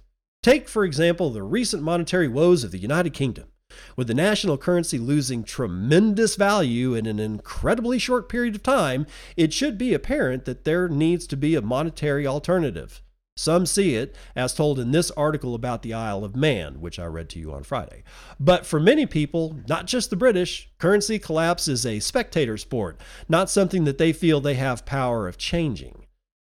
[0.43, 3.52] Take, for example, the recent monetary woes of the United Kingdom.
[3.97, 9.53] With the national currency losing tremendous value in an incredibly short period of time, it
[9.53, 13.03] should be apparent that there needs to be a monetary alternative.
[13.35, 17.07] Some see it, as told in this article about the Isle of Man, which I
[17.07, 18.03] read to you on Friday.
[18.39, 23.01] But for many people, not just the British, currency collapse is a spectator sport,
[23.31, 26.02] not something that they feel they have power of changing.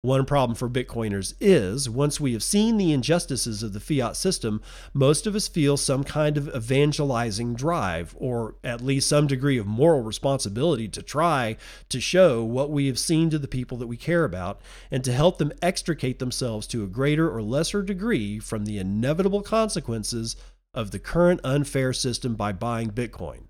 [0.02, 4.62] One problem for Bitcoiners is once we have seen the injustices of the fiat system,
[4.94, 9.66] most of us feel some kind of evangelizing drive, or at least some degree of
[9.66, 11.58] moral responsibility to try
[11.90, 15.12] to show what we have seen to the people that we care about and to
[15.12, 20.34] help them extricate themselves to a greater or lesser degree from the inevitable consequences
[20.72, 23.48] of the current unfair system by buying Bitcoin.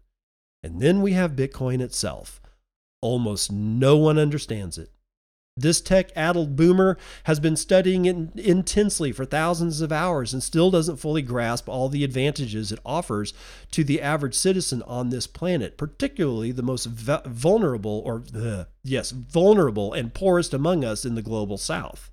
[0.64, 2.40] And then we have Bitcoin itself.
[3.00, 4.90] Almost no one understands it.
[5.56, 10.70] This tech addled boomer has been studying it intensely for thousands of hours and still
[10.70, 13.34] doesn't fully grasp all the advantages it offers
[13.72, 19.92] to the average citizen on this planet, particularly the most vulnerable or uh, yes, vulnerable
[19.92, 22.10] and poorest among us in the global south.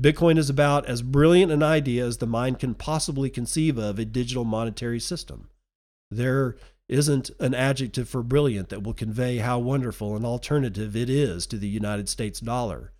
[0.00, 4.04] Bitcoin is about as brilliant an idea as the mind can possibly conceive of a
[4.04, 5.48] digital monetary system.
[6.10, 6.56] There
[6.88, 11.56] isn't an adjective for brilliant that will convey how wonderful an alternative it is to
[11.58, 12.92] the United States dollar.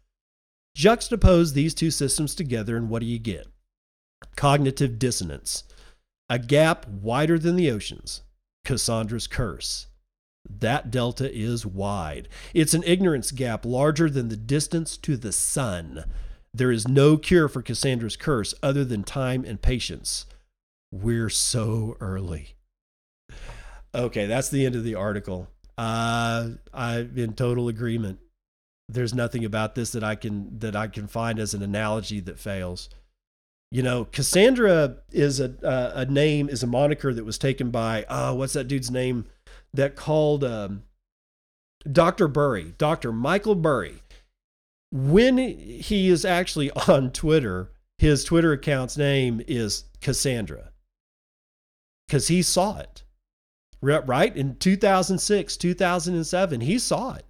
[0.77, 3.49] Juxtapose these two systems together, and what do you get?
[4.37, 5.65] Cognitive dissonance,
[6.29, 8.23] a gap wider than the oceans,
[8.65, 9.87] Cassandra's curse.
[10.49, 12.29] That delta is wide.
[12.55, 16.05] It's an ignorance gap larger than the distance to the sun.
[16.55, 20.27] There is no cure for Cassandra's curse other than time and patience.
[20.91, 22.55] We're so early.
[23.95, 25.49] Okay, that's the end of the article.
[25.77, 28.19] Uh, I'm in total agreement.
[28.89, 32.39] There's nothing about this that I can that I can find as an analogy that
[32.39, 32.89] fails.
[33.71, 38.05] You know, Cassandra is a uh, a name is a moniker that was taken by
[38.05, 39.27] uh, what's that dude's name
[39.75, 40.85] that called um,
[41.91, 42.29] Dr.
[42.29, 43.13] Burry, Dr.
[43.13, 44.03] Michael Burry.
[44.91, 50.71] When he is actually on Twitter, his Twitter account's name is Cassandra
[52.07, 53.03] because he saw it
[53.81, 54.37] right?
[54.37, 57.25] In 2006 2007 he saw it.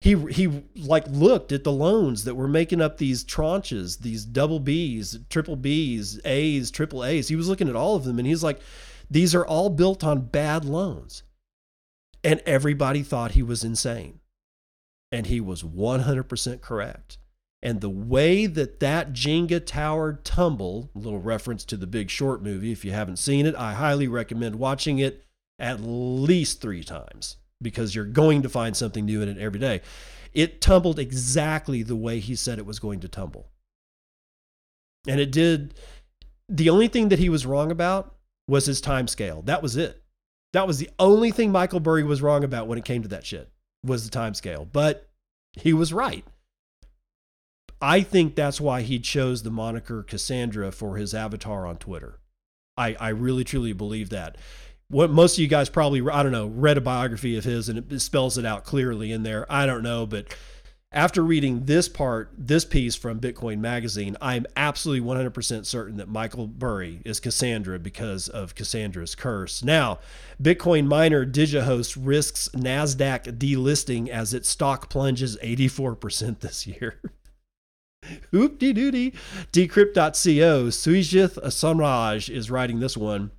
[0.00, 4.60] He he like looked at the loans that were making up these tranches these double
[4.60, 7.28] b's triple b's a's triple a's.
[7.28, 8.60] He was looking at all of them and he's like
[9.10, 11.22] these are all built on bad loans.
[12.22, 14.20] And everybody thought he was insane.
[15.12, 17.18] And he was 100% correct.
[17.62, 22.42] And the way that that Jenga tower tumble, a little reference to the Big Short
[22.42, 25.24] movie, if you haven't seen it, I highly recommend watching it
[25.58, 29.80] at least three times because you're going to find something new in it every day.
[30.32, 33.48] It tumbled exactly the way he said it was going to tumble.
[35.06, 35.74] And it did.
[36.48, 38.14] The only thing that he was wrong about
[38.48, 39.42] was his time scale.
[39.42, 40.02] That was it.
[40.52, 43.26] That was the only thing Michael Burry was wrong about when it came to that
[43.26, 43.50] shit
[43.84, 44.64] was the time scale.
[44.64, 45.08] But
[45.52, 46.24] he was right.
[47.80, 52.18] I think that's why he chose the moniker Cassandra for his avatar on Twitter.
[52.76, 54.36] I, I really truly believe that
[54.94, 57.92] what most of you guys probably I don't know read a biography of his and
[57.92, 59.44] it spells it out clearly in there.
[59.50, 60.32] I don't know, but
[60.92, 66.46] after reading this part, this piece from Bitcoin Magazine, I'm absolutely 100% certain that Michael
[66.46, 69.64] Burry is Cassandra because of Cassandra's curse.
[69.64, 69.98] Now,
[70.40, 77.00] Bitcoin miner DigiHost risks NASDAQ delisting as its stock plunges 84% this year.
[78.32, 79.12] Oop de doody.
[79.52, 83.32] Decrypt.co, Sujith Somraj is writing this one.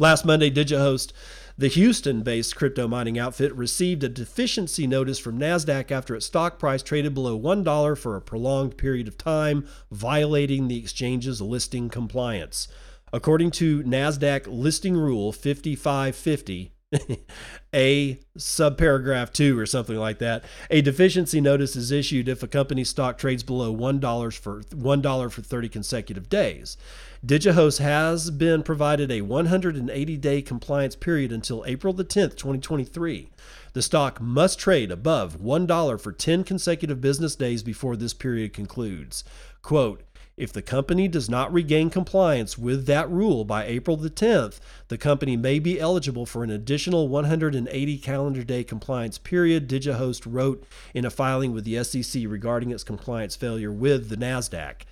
[0.00, 1.10] Last Monday, DigiHost
[1.56, 6.60] The Houston based crypto mining outfit received a deficiency notice from NASDAQ after its stock
[6.60, 12.68] price traded below $1 for a prolonged period of time, violating the exchange's listing compliance.
[13.12, 16.70] According to NASDAQ listing rule 5550,
[17.74, 22.88] a subparagraph 2 or something like that a deficiency notice is issued if a company's
[22.88, 26.78] stock trades below $1 for $1 for 30 consecutive days
[27.26, 33.28] digihost has been provided a 180 day compliance period until april the 10th 2023
[33.72, 39.24] the stock must trade above $1 for 10 consecutive business days before this period concludes
[39.62, 40.04] quote
[40.36, 44.96] if the company does not regain compliance with that rule by April the 10th, the
[44.96, 51.04] company may be eligible for an additional 180 calendar day compliance period, DigiHost wrote in
[51.04, 54.82] a filing with the SEC regarding its compliance failure with the NASDAQ.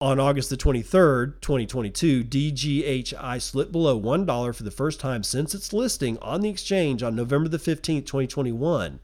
[0.00, 5.72] On August the 23rd, 2022, DGHI slipped below $1 for the first time since its
[5.72, 9.00] listing on the exchange on November the 15th, 2021.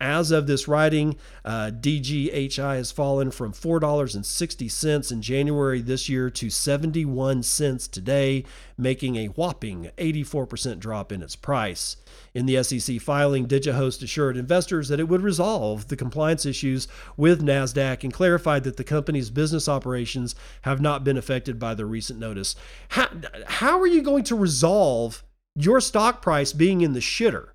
[0.00, 6.50] As of this writing, uh, DGHI has fallen from $4.60 in January this year to
[6.50, 8.44] 71 cents today,
[8.76, 11.96] making a whopping 84% drop in its price.
[12.32, 17.42] In the SEC filing, DigiHost assured investors that it would resolve the compliance issues with
[17.42, 22.20] NASDAQ and clarified that the company's business operations have not been affected by the recent
[22.20, 22.54] notice.
[22.90, 23.08] How,
[23.46, 25.24] how are you going to resolve
[25.56, 27.48] your stock price being in the shitter?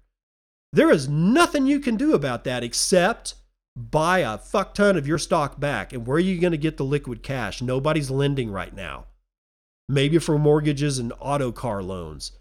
[0.74, 3.36] There is nothing you can do about that except
[3.76, 5.94] buy a fuck ton of your stock back.
[5.94, 7.62] And where are you going to get the liquid cash?
[7.62, 9.06] Nobody's lending right now.
[9.88, 12.32] Maybe for mortgages and auto car loans.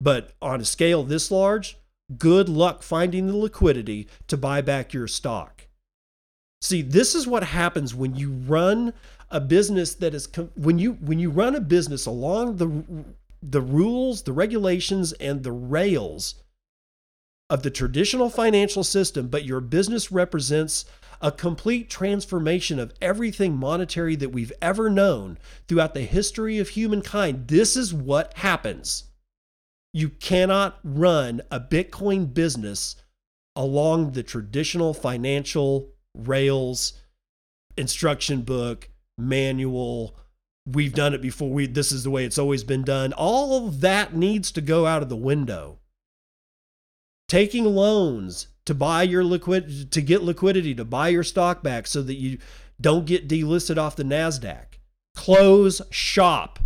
[0.00, 1.76] But on a scale this large,
[2.16, 5.66] good luck finding the liquidity to buy back your stock.
[6.62, 8.94] See, this is what happens when you run
[9.30, 12.84] a business that is when you when you run a business along the
[13.42, 16.41] the rules, the regulations and the rails
[17.52, 20.86] of the traditional financial system, but your business represents
[21.20, 25.36] a complete transformation of everything monetary that we've ever known
[25.68, 27.48] throughout the history of humankind.
[27.48, 29.04] This is what happens.
[29.92, 32.96] You cannot run a Bitcoin business
[33.54, 36.94] along the traditional financial rails,
[37.76, 38.88] instruction book,
[39.18, 40.16] manual.
[40.66, 41.50] We've done it before.
[41.50, 43.12] We this is the way it's always been done.
[43.12, 45.80] All that needs to go out of the window
[47.32, 52.02] taking loans to buy your liquid to get liquidity to buy your stock back so
[52.02, 52.36] that you
[52.78, 54.66] don't get delisted off the Nasdaq.
[55.14, 56.58] Close shop.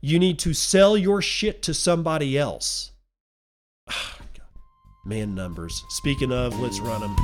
[0.00, 2.92] You need to sell your shit to somebody else.
[5.04, 5.82] Man numbers.
[5.88, 7.16] Speaking of, let's run them.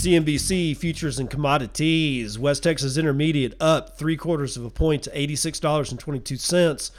[0.00, 2.38] CNBC futures and commodities.
[2.38, 6.90] West Texas Intermediate up three quarters of a point to $86.22.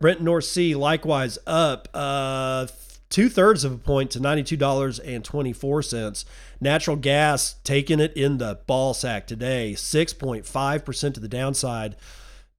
[0.00, 2.66] Brent North Sea likewise up uh,
[3.10, 6.24] two thirds of a point to $92.24.
[6.60, 11.94] Natural gas taking it in the ball sack today, 6.5% to the downside,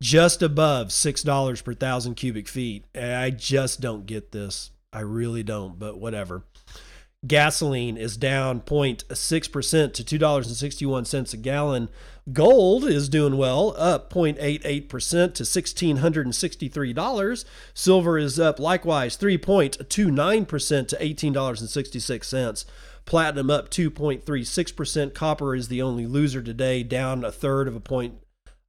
[0.01, 2.85] just above $6 per thousand cubic feet.
[2.95, 4.71] I just don't get this.
[4.93, 6.45] I really don't, but whatever.
[7.27, 11.89] Gasoline is down 0.6% to $2.61 a gallon.
[12.31, 17.45] Gold is doing well, up 0.88% to $1,663.
[17.73, 22.65] Silver is up likewise 3.29% to $18.66.
[23.03, 25.13] Platinum up 2.36%.
[25.13, 28.13] Copper is the only loser today, down a third of a point.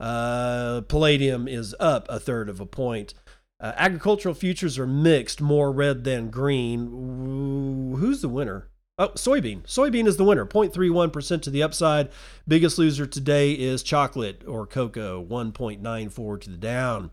[0.01, 3.15] Uh, palladium is up a third of a point.
[3.61, 7.96] Uh, agricultural futures are mixed, more red than green.
[7.99, 8.68] Who's the winner?
[8.99, 9.62] Oh, soybean.
[9.62, 12.11] Soybean is the winner, 0.31% to the upside.
[12.46, 17.11] Biggest loser today is chocolate or cocoa, 1.94 to the down.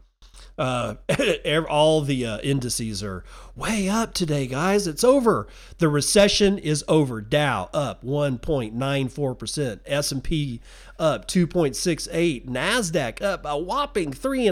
[0.58, 0.96] Uh,
[1.70, 3.24] all the uh, indices are
[3.56, 4.88] way up today, guys.
[4.88, 5.48] It's over.
[5.78, 7.22] The recession is over.
[7.22, 9.80] Dow up 1.94%.
[9.86, 10.62] S&P
[11.00, 12.48] up 2.68.
[12.48, 14.48] Nasdaq up a whopping three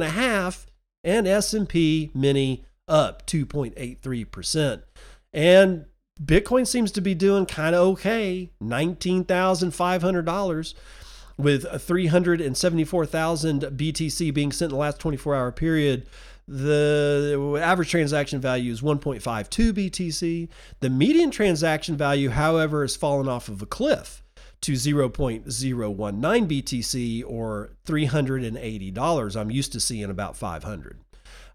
[1.05, 4.83] and S&P Mini up 2.83%.
[5.31, 5.85] And
[6.21, 10.73] Bitcoin seems to be doing kind of okay, $19,500
[11.37, 16.07] with 374,000 BTC being sent in the last 24-hour period.
[16.47, 20.47] The average transaction value is 1.52 BTC.
[20.79, 24.23] The median transaction value, however, has fallen off of a cliff
[24.65, 25.43] to 0.019
[26.47, 29.35] BTC or $380.
[29.35, 30.99] I'm used to seeing about 500.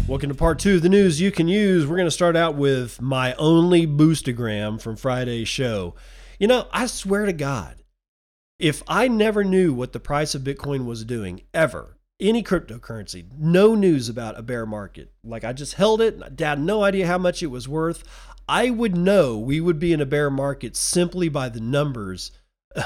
[0.08, 1.86] Welcome to part two of the news you can use.
[1.86, 5.94] We're going to start out with my only boostagram from Friday's show.
[6.38, 7.83] You know, I swear to God,
[8.64, 13.74] if I never knew what the price of Bitcoin was doing ever, any cryptocurrency, no
[13.74, 17.06] news about a bear market, like I just held it, and I had no idea
[17.06, 18.04] how much it was worth,
[18.48, 22.32] I would know we would be in a bear market simply by the numbers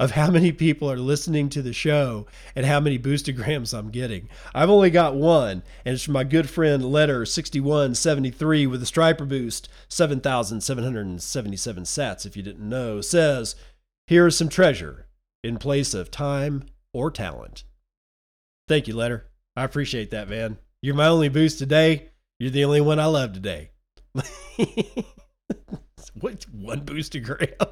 [0.00, 2.26] of how many people are listening to the show
[2.56, 4.28] and how many boostagrams I'm getting.
[4.52, 9.26] I've only got one, and it's from my good friend Letter 6173 with a Striper
[9.26, 13.54] boost, 7,777 sats, if you didn't know, says,
[14.08, 15.06] Here is some treasure
[15.44, 17.64] in place of time or talent.
[18.66, 19.26] Thank you, Letter.
[19.54, 20.56] I appreciate that, man.
[20.80, 22.08] You're my only boost today.
[22.38, 23.72] You're the only one I love today.
[26.14, 27.52] what one boost boostagram?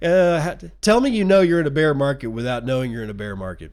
[0.00, 3.14] Uh, tell me you know you're in a bear market without knowing you're in a
[3.14, 3.72] bear market.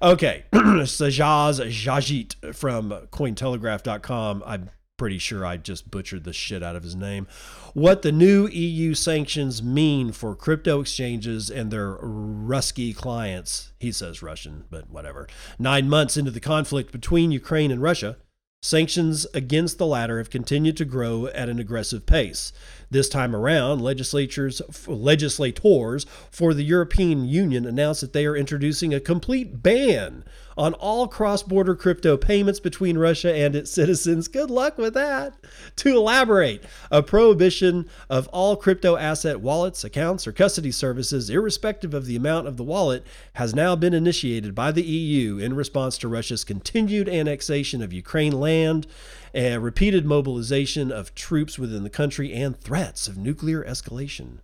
[0.00, 4.42] Okay, Sajaz Jajit from Cointelegraph.com.
[4.46, 4.70] I'm
[5.00, 7.26] pretty sure I just butchered the shit out of his name.
[7.72, 13.72] What the new EU sanctions mean for crypto exchanges and their Rusky clients.
[13.78, 15.26] He says Russian, but whatever.
[15.58, 18.18] Nine months into the conflict between Ukraine and Russia,
[18.62, 22.52] Sanctions against the latter have continued to grow at an aggressive pace.
[22.90, 29.00] This time around, legislatures, legislators for the European Union announced that they are introducing a
[29.00, 30.24] complete ban
[30.60, 34.28] on all cross border crypto payments between Russia and its citizens.
[34.28, 35.32] Good luck with that.
[35.76, 42.04] To elaborate, a prohibition of all crypto asset wallets, accounts, or custody services, irrespective of
[42.04, 46.08] the amount of the wallet, has now been initiated by the EU in response to
[46.08, 48.86] Russia's continued annexation of Ukraine land,
[49.34, 54.40] a repeated mobilization of troops within the country, and threats of nuclear escalation.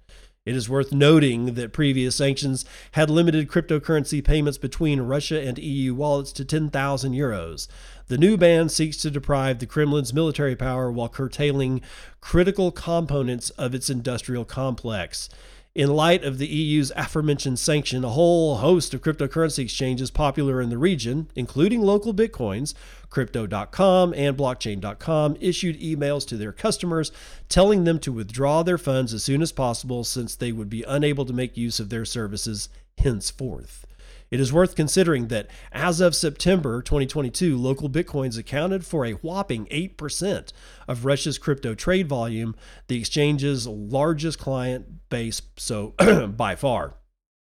[0.46, 5.92] It is worth noting that previous sanctions had limited cryptocurrency payments between Russia and EU
[5.92, 7.66] wallets to 10,000 euros.
[8.06, 11.80] The new ban seeks to deprive the Kremlin's military power while curtailing
[12.20, 15.28] critical components of its industrial complex.
[15.76, 20.70] In light of the EU's aforementioned sanction, a whole host of cryptocurrency exchanges popular in
[20.70, 22.72] the region, including LocalBitcoins,
[23.10, 27.12] Crypto.com and Blockchain.com, issued emails to their customers
[27.50, 31.26] telling them to withdraw their funds as soon as possible since they would be unable
[31.26, 33.85] to make use of their services henceforth.
[34.30, 40.52] It is worth considering that as of September 2022, LocalBitcoins accounted for a whopping 8%
[40.88, 42.56] of Russia's crypto trade volume,
[42.88, 45.94] the exchange's largest client base, so
[46.36, 46.94] by far.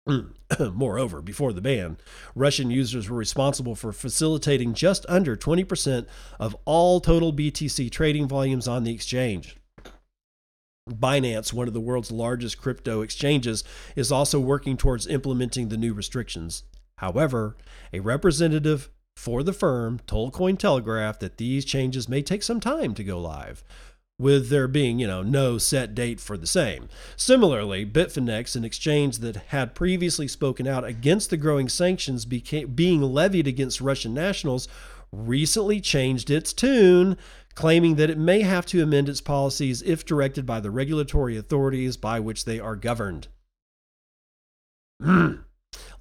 [0.74, 1.98] Moreover, before the ban,
[2.36, 6.08] Russian users were responsible for facilitating just under 20%
[6.40, 9.59] of all total BTC trading volumes on the exchange.
[10.90, 13.64] Binance, one of the world's largest crypto exchanges,
[13.96, 16.64] is also working towards implementing the new restrictions.
[16.98, 17.56] However,
[17.94, 23.04] a representative for the firm told Cointelegraph that these changes may take some time to
[23.04, 23.64] go live,
[24.18, 26.90] with there being, you know, no set date for the same.
[27.16, 33.02] Similarly, Bitfinex, an exchange that had previously spoken out against the growing sanctions became, being
[33.02, 34.68] levied against Russian nationals,
[35.12, 37.18] recently changed its tune
[37.56, 41.97] claiming that it may have to amend its policies if directed by the regulatory authorities
[41.97, 43.28] by which they are governed.
[45.02, 45.36] Hmm.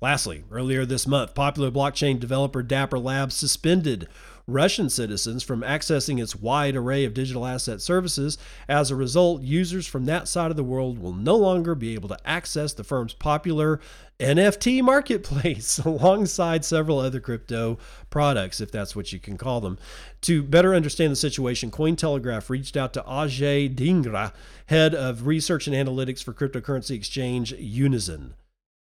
[0.00, 4.08] Lastly, earlier this month, popular blockchain developer Dapper Labs suspended
[4.48, 8.38] Russian citizens from accessing its wide array of digital asset services.
[8.66, 12.08] As a result, users from that side of the world will no longer be able
[12.08, 13.78] to access the firm's popular
[14.18, 17.78] NFT marketplace alongside several other crypto
[18.08, 19.78] products, if that's what you can call them.
[20.22, 24.32] To better understand the situation, Cointelegraph reached out to Ajay Dhingra,
[24.66, 28.30] head of research and analytics for cryptocurrency exchange Unizen.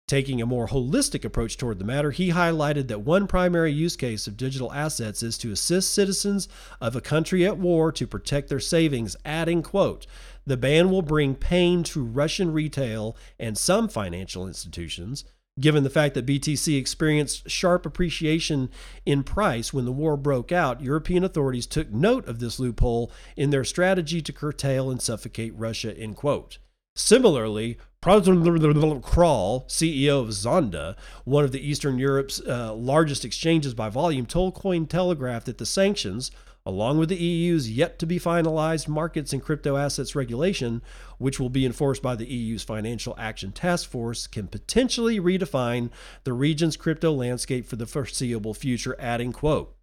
[0.08, 4.28] Taking a more holistic approach toward the matter, he highlighted that one primary use case
[4.28, 6.48] of digital assets is to assist citizens
[6.80, 10.06] of a country at war to protect their savings, adding, quote,
[10.46, 15.24] the ban will bring pain to Russian retail and some financial institutions,
[15.60, 18.70] given the fact that BTC experienced sharp appreciation
[19.08, 20.82] in price when the war broke out.
[20.82, 25.98] European authorities took note of this loophole in their strategy to curtail and suffocate Russia,
[25.98, 26.60] end quote.
[26.98, 34.26] Similarly, Kral, CEO of Zonda, one of the Eastern Europe's uh, largest exchanges by volume,
[34.26, 36.32] told Cointelegraph that the sanctions,
[36.66, 40.82] along with the EU's yet to be finalized markets and crypto assets regulation,
[41.18, 45.90] which will be enforced by the EU's Financial Action Task Force, can potentially redefine
[46.24, 49.76] the region's crypto landscape for the foreseeable future, adding, quote,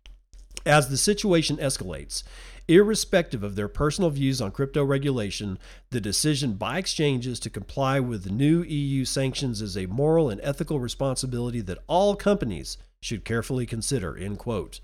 [0.65, 2.23] as the situation escalates,
[2.69, 5.59] Irrespective of their personal views on crypto regulation,
[5.91, 10.79] the decision by exchanges to comply with new EU sanctions is a moral and ethical
[10.79, 14.17] responsibility that all companies should carefully consider.
[14.17, 14.81] End quote.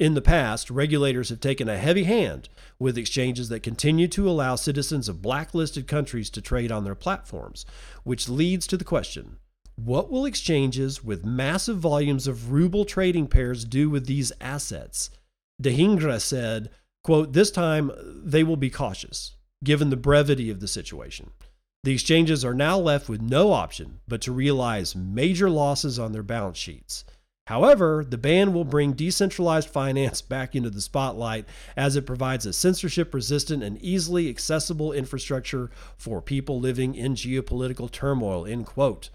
[0.00, 2.48] In the past, regulators have taken a heavy hand
[2.78, 7.64] with exchanges that continue to allow citizens of blacklisted countries to trade on their platforms,
[8.02, 9.36] which leads to the question
[9.76, 15.10] what will exchanges with massive volumes of ruble trading pairs do with these assets?
[15.62, 16.68] Dhingra said,
[17.04, 17.90] Quote, this time
[18.24, 21.30] they will be cautious, given the brevity of the situation.
[21.84, 26.22] The exchanges are now left with no option but to realize major losses on their
[26.22, 27.04] balance sheets.
[27.48, 31.44] However, the ban will bring decentralized finance back into the spotlight
[31.76, 37.90] as it provides a censorship resistant and easily accessible infrastructure for people living in geopolitical
[37.90, 38.46] turmoil.
[38.46, 39.10] End quote.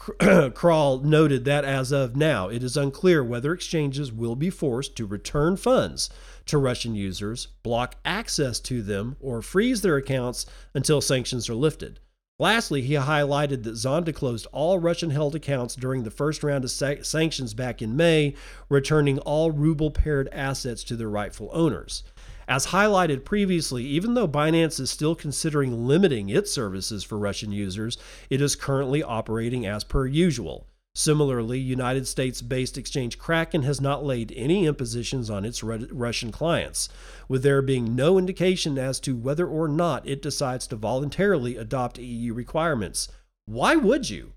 [0.18, 5.04] Kral noted that as of now, it is unclear whether exchanges will be forced to
[5.04, 6.08] return funds
[6.46, 12.00] to Russian users, block access to them, or freeze their accounts until sanctions are lifted.
[12.38, 16.70] Lastly, he highlighted that Zonda closed all Russian held accounts during the first round of
[16.70, 18.34] sa- sanctions back in May,
[18.70, 22.02] returning all ruble paired assets to their rightful owners.
[22.50, 27.96] As highlighted previously, even though Binance is still considering limiting its services for Russian users,
[28.28, 30.66] it is currently operating as per usual.
[30.92, 36.88] Similarly, United States based exchange Kraken has not laid any impositions on its Russian clients,
[37.28, 41.98] with there being no indication as to whether or not it decides to voluntarily adopt
[42.00, 43.06] EU requirements.
[43.46, 44.32] Why would you?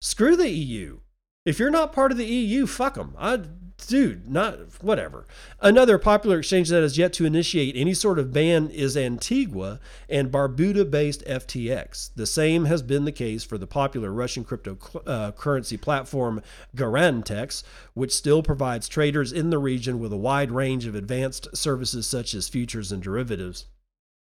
[0.00, 1.00] Screw the EU.
[1.44, 3.14] If you're not part of the EU, fuck them.
[3.18, 3.40] I
[3.76, 5.26] dude, not whatever.
[5.60, 10.30] Another popular exchange that has yet to initiate any sort of ban is Antigua and
[10.30, 12.10] Barbuda based FTX.
[12.14, 16.42] The same has been the case for the popular Russian cryptocurrency uh, platform
[16.74, 17.62] Garantex,
[17.94, 22.34] which still provides traders in the region with a wide range of advanced services such
[22.34, 23.66] as futures and derivatives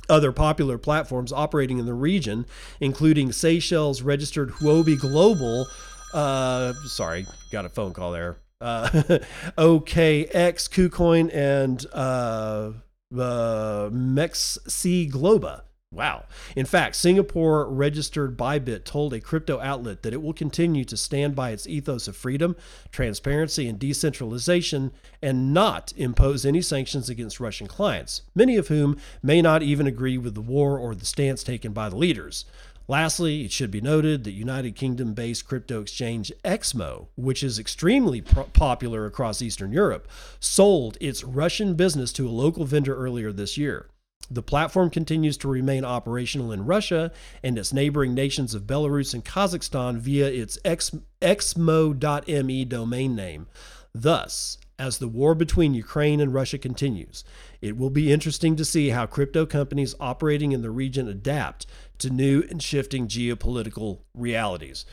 [0.07, 2.45] other popular platforms operating in the region,
[2.79, 5.67] including Seychelles registered Huobi Global.
[6.13, 8.89] Uh, sorry, got a phone call there uh,
[9.59, 12.73] OKX, KuCoin, and uh,
[13.17, 15.63] uh, MEXC Globa.
[15.93, 16.25] Wow.
[16.57, 21.37] In fact, Singapore registered Bybit told a crypto outlet that it will continue to stand
[21.37, 22.57] by its ethos of freedom,
[22.91, 24.91] transparency, and decentralization
[25.23, 30.19] and not impose any sanctions against Russian clients, many of whom may not even agree
[30.19, 32.45] with the war or the stance taken by the leaders.
[32.87, 38.21] Lastly, it should be noted that United Kingdom based crypto exchange Exmo, which is extremely
[38.21, 40.07] pro- popular across Eastern Europe,
[40.39, 43.89] sold its Russian business to a local vendor earlier this year.
[44.31, 47.11] The platform continues to remain operational in Russia
[47.43, 53.47] and its neighboring nations of Belarus and Kazakhstan via its exmo.me domain name.
[53.95, 57.23] Thus, as the war between Ukraine and Russia continues,
[57.61, 61.67] it will be interesting to see how crypto companies operating in the region adapt
[61.99, 64.87] to new and shifting geopolitical realities.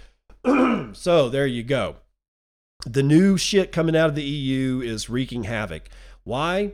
[0.94, 1.98] so there you go.
[2.86, 5.90] The new shit coming out of the EU is wreaking havoc.
[6.24, 6.74] Why?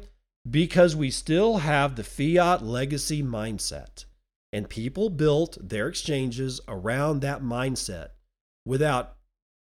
[0.50, 4.06] Because we still have the fiat legacy mindset.
[4.54, 8.10] And people built their exchanges around that mindset
[8.66, 9.16] without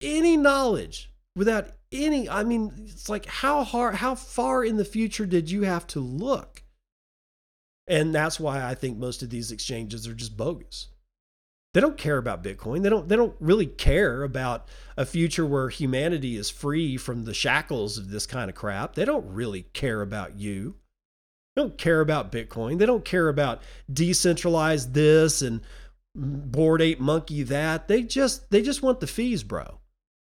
[0.02, 5.26] any knowledge, without any I mean, it's like how hard how far in the future
[5.26, 6.64] did you have to look?
[7.88, 10.88] And that's why I think most of these exchanges are just bogus.
[11.74, 12.84] They don't care about Bitcoin.
[12.84, 17.34] They don't they don't really care about a future where humanity is free from the
[17.34, 18.96] shackles of this kind of crap.
[18.96, 20.76] They don't really care about you.
[21.54, 22.80] They don't care about Bitcoin.
[22.80, 23.62] They don't care about
[23.92, 25.60] decentralized this and
[26.16, 27.90] board ape monkey that.
[27.90, 29.80] They just they just want the fees, bro.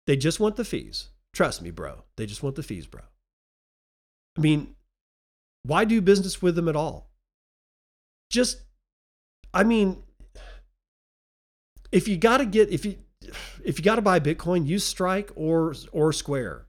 [0.08, 1.10] They just want the fees.
[1.34, 2.06] Trust me, bro.
[2.16, 3.02] They just want the fees, bro.
[4.38, 4.76] I mean,
[5.64, 7.10] why do business with them at all?
[8.36, 8.64] Just
[9.54, 10.04] I mean,
[11.94, 12.98] if you got to get if you
[13.64, 16.66] if you got to buy Bitcoin, use Strike or or Square.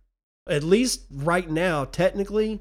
[0.48, 2.60] At least right now, technically,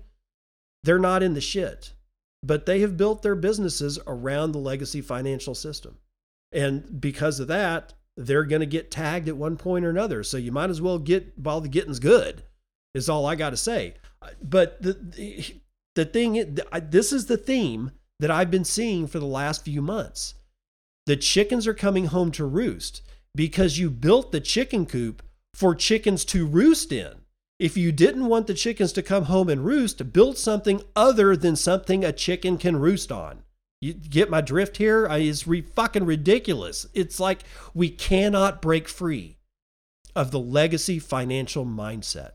[0.84, 1.94] they're not in the shit,
[2.42, 6.00] but they have built their businesses around the legacy financial system,
[6.52, 10.24] and because of that, they're going to get tagged at one point or another.
[10.24, 12.42] So you might as well get while the getting's good.
[12.96, 13.94] Is all I got to say.
[14.42, 15.56] But the, the
[15.94, 16.58] the thing
[16.90, 20.36] this is the theme that I've been seeing for the last few months
[21.06, 23.02] the chickens are coming home to roost
[23.36, 25.22] because you built the chicken coop
[25.54, 27.14] for chickens to roost in.
[27.60, 31.56] If you didn't want the chickens to come home and roost, build something other than
[31.56, 33.44] something a chicken can roost on.
[33.82, 35.08] You get my drift here?
[35.10, 36.88] It's re- fucking ridiculous.
[36.94, 37.44] It's like
[37.74, 39.38] we cannot break free
[40.16, 42.32] of the legacy financial mindset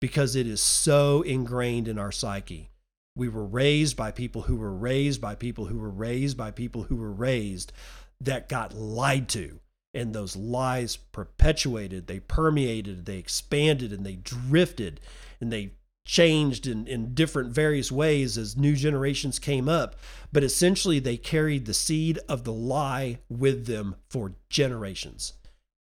[0.00, 2.70] because it is so ingrained in our psyche.
[3.16, 6.84] We were raised by people who were raised by people who were raised by people
[6.84, 7.72] who were raised
[8.20, 9.60] that got lied to.
[9.94, 15.00] And those lies perpetuated, they permeated, they expanded, and they drifted,
[15.40, 15.72] and they
[16.06, 19.96] changed in, in different various ways as new generations came up.
[20.32, 25.32] But essentially, they carried the seed of the lie with them for generations.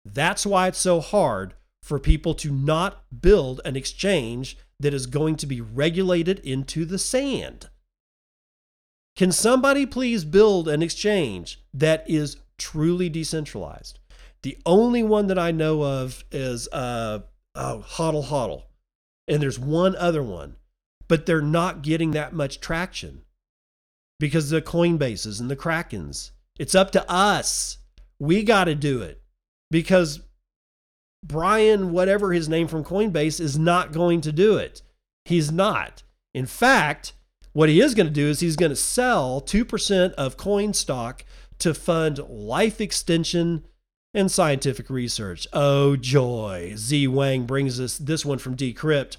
[0.06, 5.36] That's why it's so hard for people to not build an exchange that is going
[5.38, 7.70] to be regulated into the sand.
[9.16, 14.00] Can somebody please build an exchange that is truly decentralized?
[14.44, 17.20] The only one that I know of is uh,
[17.56, 18.64] oh, Hodl.
[19.28, 20.58] And there's one other one,
[21.08, 23.24] but they're not getting that much traction
[24.20, 26.32] because the Coinbases and the Krakens.
[26.60, 27.80] It's up to us.
[28.20, 29.22] We got to do it
[29.72, 30.22] because
[31.28, 34.82] Brian, whatever his name from Coinbase, is not going to do it.
[35.26, 36.04] He's not.
[36.34, 37.14] In fact,
[37.54, 41.26] what he is going to do is he's going to sell 2% of coin stock
[41.60, 43.66] to fund life extension
[44.14, 45.48] and scientific research.
[45.52, 46.74] Oh, joy.
[46.76, 49.18] Z Wang brings us this one from Decrypt.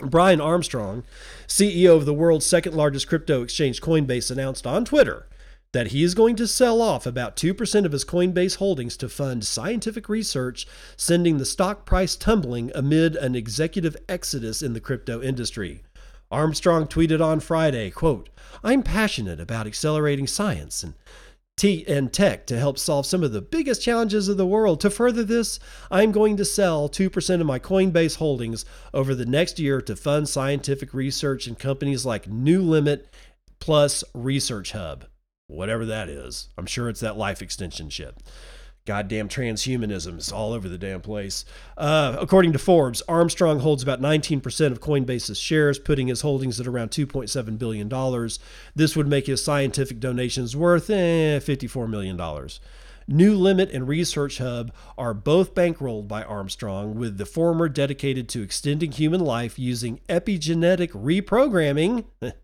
[0.00, 1.04] Brian Armstrong,
[1.46, 5.26] CEO of the world's second largest crypto exchange Coinbase, announced on Twitter
[5.72, 9.44] that he is going to sell off about 2% of his Coinbase holdings to fund
[9.44, 10.66] scientific research,
[10.96, 15.82] sending the stock price tumbling amid an executive exodus in the crypto industry.
[16.30, 18.28] Armstrong tweeted on Friday, quote,
[18.62, 20.94] I'm passionate about accelerating science and
[21.58, 24.80] T and tech to help solve some of the biggest challenges of the world.
[24.80, 25.60] To further this,
[25.90, 28.64] I'm going to sell 2% of my Coinbase holdings
[28.94, 33.04] over the next year to fund scientific research in companies like NewLimit
[33.60, 35.02] plus ResearchHub.
[35.52, 36.48] Whatever that is.
[36.56, 38.16] I'm sure it's that life extension shit.
[38.84, 41.44] Goddamn transhumanism is all over the damn place.
[41.78, 46.66] Uh, according to Forbes, Armstrong holds about 19% of Coinbase's shares, putting his holdings at
[46.66, 48.28] around $2.7 billion.
[48.74, 52.18] This would make his scientific donations worth eh, $54 million.
[53.08, 59.20] NewLimit and ResearchHub are both bankrolled by Armstrong, with the former dedicated to extending human
[59.20, 62.04] life using epigenetic reprogramming.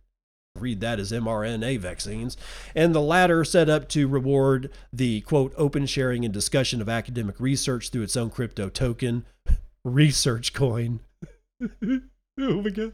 [0.61, 2.36] read that as mRNA vaccines,
[2.74, 7.38] and the latter set up to reward the quote open sharing and discussion of academic
[7.40, 9.24] research through its own crypto token,
[9.86, 11.00] ResearchCoin.
[12.40, 12.92] Oh my God.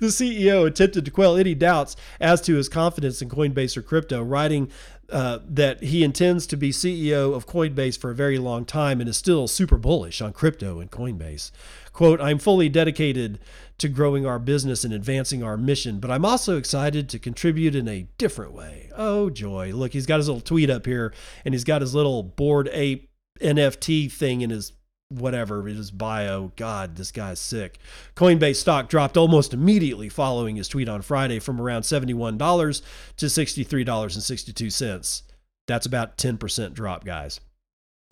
[0.00, 4.22] The CEO attempted to quell any doubts as to his confidence in Coinbase or crypto,
[4.22, 4.68] writing
[5.10, 9.08] uh, that he intends to be CEO of Coinbase for a very long time and
[9.08, 11.52] is still super bullish on crypto and Coinbase.
[11.92, 13.38] Quote, I'm fully dedicated
[13.80, 17.88] to growing our business and advancing our mission, but I'm also excited to contribute in
[17.88, 18.90] a different way.
[18.94, 19.72] Oh, joy.
[19.72, 21.14] Look, he's got his little tweet up here
[21.46, 23.08] and he's got his little board ape
[23.40, 24.72] NFT thing in his
[25.08, 26.52] whatever his bio.
[26.56, 27.78] God, this guy's sick.
[28.14, 32.82] Coinbase stock dropped almost immediately following his tweet on Friday from around $71
[33.16, 35.22] to $63.62.
[35.66, 37.40] That's about 10% drop, guys.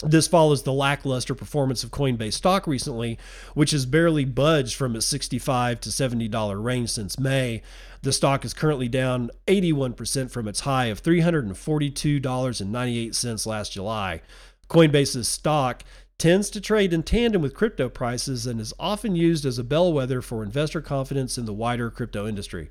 [0.04, 3.18] This follows the lackluster performance of Coinbase stock recently,
[3.54, 7.62] which has barely budged from its 65 to $70 range since May.
[8.02, 14.22] The stock is currently down 81% from its high of $342.98 last July.
[14.68, 15.82] Coinbase's stock
[16.16, 20.22] tends to trade in tandem with crypto prices and is often used as a bellwether
[20.22, 22.68] for investor confidence in the wider crypto industry.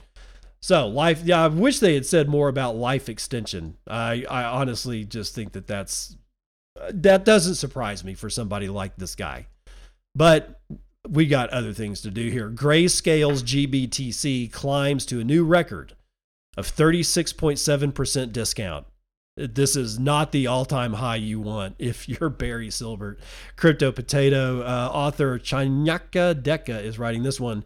[0.62, 3.76] So, life, yeah, I wish they had said more about life extension.
[3.86, 6.16] I, I honestly just think that that's
[6.94, 9.48] that doesn't surprise me for somebody like this guy.
[10.16, 10.60] But
[11.08, 12.50] we got other things to do here.
[12.50, 15.94] Grayscale's GBTC climbs to a new record
[16.58, 18.88] of 36.7% discount.
[19.38, 23.18] This is not the all time high you want if you're Barry Silbert.
[23.56, 27.64] Crypto Potato uh, author Chayanika Deka is writing this one.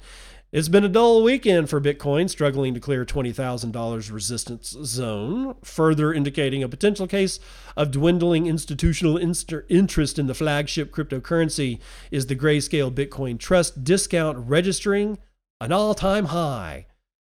[0.52, 6.62] It's been a dull weekend for Bitcoin, struggling to clear $20,000 resistance zone, further indicating
[6.62, 7.40] a potential case
[7.78, 11.80] of dwindling institutional inst- interest in the flagship cryptocurrency.
[12.12, 15.20] Is the Grayscale Bitcoin Trust discount registering
[15.62, 16.88] an all time high?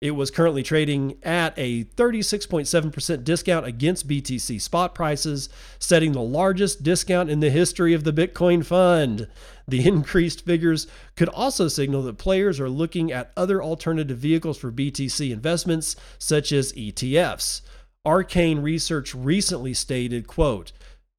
[0.01, 5.47] It was currently trading at a 36.7% discount against BTC spot prices,
[5.78, 9.28] setting the largest discount in the history of the Bitcoin fund.
[9.68, 14.72] The increased figures could also signal that players are looking at other alternative vehicles for
[14.72, 17.61] BTC investments, such as ETFs.
[18.05, 20.74] Arcane Research recently stated, quote,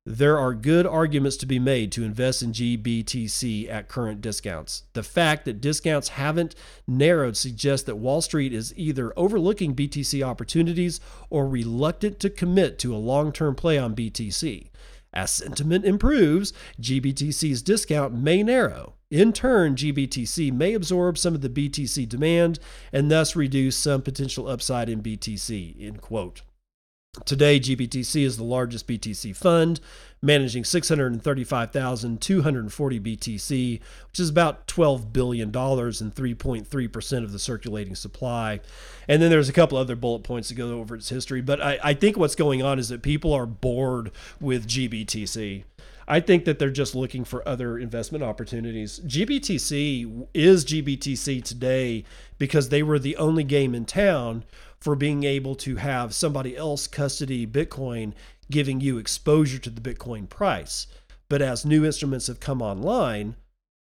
[0.06, 4.82] there are good arguments to be made to invest in GBTC at current discounts.
[4.92, 6.54] The fact that discounts haven't
[6.86, 12.94] narrowed suggests that Wall Street is either overlooking BTC opportunities or reluctant to commit to
[12.94, 14.68] a long term play on BTC.
[15.14, 18.94] As sentiment improves, GBTC's discount may narrow.
[19.12, 22.58] In turn, GBTC may absorb some of the BTC demand
[22.92, 25.80] and thus reduce some potential upside in BTC.
[25.80, 26.42] End quote.
[27.24, 29.80] Today, GBTC is the largest BTC fund,
[30.24, 38.60] managing 635,240 BTC, which is about $12 billion and 3.3% of the circulating supply.
[39.06, 41.42] And then there's a couple other bullet points to go over its history.
[41.42, 44.10] But I, I think what's going on is that people are bored
[44.40, 45.64] with GBTC.
[46.06, 49.00] I think that they're just looking for other investment opportunities.
[49.00, 52.04] GBTC is GBTC today
[52.38, 54.44] because they were the only game in town
[54.84, 58.12] for being able to have somebody else custody Bitcoin,
[58.50, 60.86] giving you exposure to the Bitcoin price.
[61.28, 63.36] But as new instruments have come online,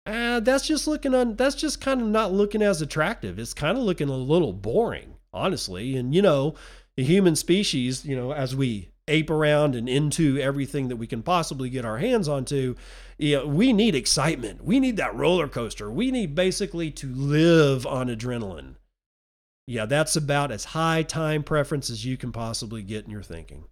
[0.06, 1.36] uh, that's just looking on.
[1.36, 3.38] That's just kind of not looking as attractive.
[3.38, 5.96] It's kind of looking a little boring, honestly.
[5.96, 6.54] And you know,
[6.96, 11.22] the human species, you know, as we ape around and into everything that we can
[11.22, 12.74] possibly get our hands onto,
[13.18, 14.64] you know, we need excitement.
[14.64, 15.90] We need that roller coaster.
[15.90, 18.76] We need basically to live on adrenaline
[19.66, 23.64] yeah, that's about as high time preference as you can possibly get in your thinking.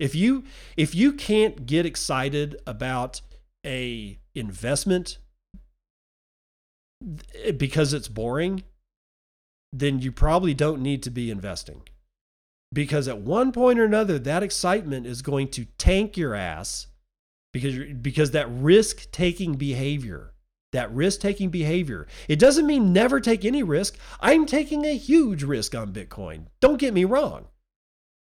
[0.00, 0.44] If you
[0.76, 3.20] if you can't get excited about
[3.64, 5.18] a investment
[7.44, 8.64] eh, because it's boring,
[9.72, 11.82] then you probably don't need to be investing.
[12.72, 16.86] Because at one point or another that excitement is going to tank your ass
[17.52, 20.32] because because that risk taking behavior
[20.72, 22.06] that risk taking behavior.
[22.28, 23.98] It doesn't mean never take any risk.
[24.20, 26.46] I'm taking a huge risk on Bitcoin.
[26.60, 27.48] Don't get me wrong.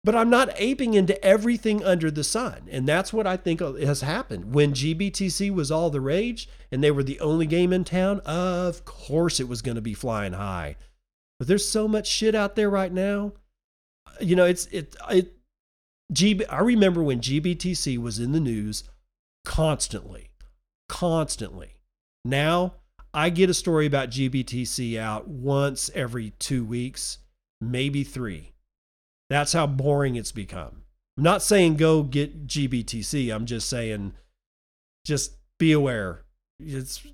[0.04, 2.68] But I'm not aping into everything under the sun.
[2.72, 4.54] And that's what I think has happened.
[4.54, 8.86] When GBTC was all the rage and they were the only game in town, of
[8.86, 10.78] course it was going to be flying high.
[11.38, 13.34] But there's so much shit out there right now.
[14.22, 15.34] You know, it's it it
[16.14, 18.84] GB I remember when GBTC was in the news
[19.46, 20.30] constantly.
[20.88, 21.76] Constantly
[22.26, 22.76] now,
[23.14, 27.20] I get a story about GBTC out once every two weeks,
[27.62, 28.54] maybe three.
[29.30, 30.84] That's how boring it's become.
[31.18, 33.34] I'm not saying go get GBTC.
[33.34, 34.14] I'm just saying
[35.06, 36.24] just be aware.
[36.60, 37.06] It's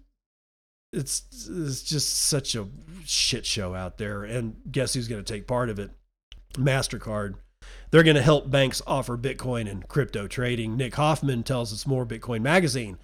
[0.93, 2.67] it's it's just such a
[3.03, 5.91] shit show out there and guess who's going to take part of it?
[6.53, 7.35] Mastercard.
[7.91, 10.77] They're going to help banks offer Bitcoin and crypto trading.
[10.77, 12.97] Nik Hoffman tells us more Bitcoin magazine.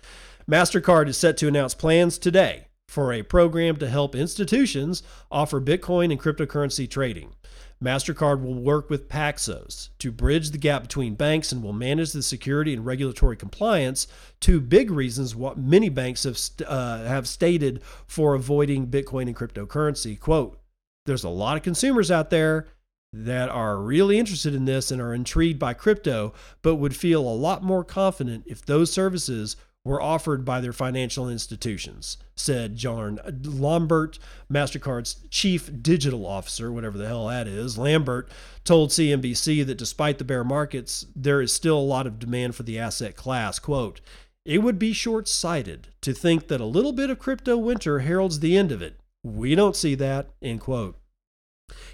[0.49, 5.01] MasterCard is set to announce plans today for a program to help institutions
[5.31, 7.33] offer Bitcoin and cryptocurrency trading.
[7.81, 12.21] MasterCard will work with Paxos to bridge the gap between banks and will manage the
[12.21, 14.07] security and regulatory compliance.
[14.39, 20.19] Two big reasons what many banks have, uh, have stated for avoiding Bitcoin and cryptocurrency.
[20.19, 20.59] Quote,
[21.07, 22.67] there's a lot of consumers out there
[23.13, 27.33] that are really interested in this and are intrigued by crypto, but would feel a
[27.33, 34.19] lot more confident if those services were offered by their financial institutions, said Jorn Lambert,
[34.51, 37.77] MasterCard's chief digital officer, whatever the hell that is.
[37.77, 38.29] Lambert
[38.63, 42.63] told CNBC that despite the bear markets, there is still a lot of demand for
[42.63, 43.57] the asset class.
[43.57, 44.01] Quote,
[44.45, 48.39] it would be short sighted to think that a little bit of crypto winter heralds
[48.39, 48.99] the end of it.
[49.23, 50.97] We don't see that, end quote.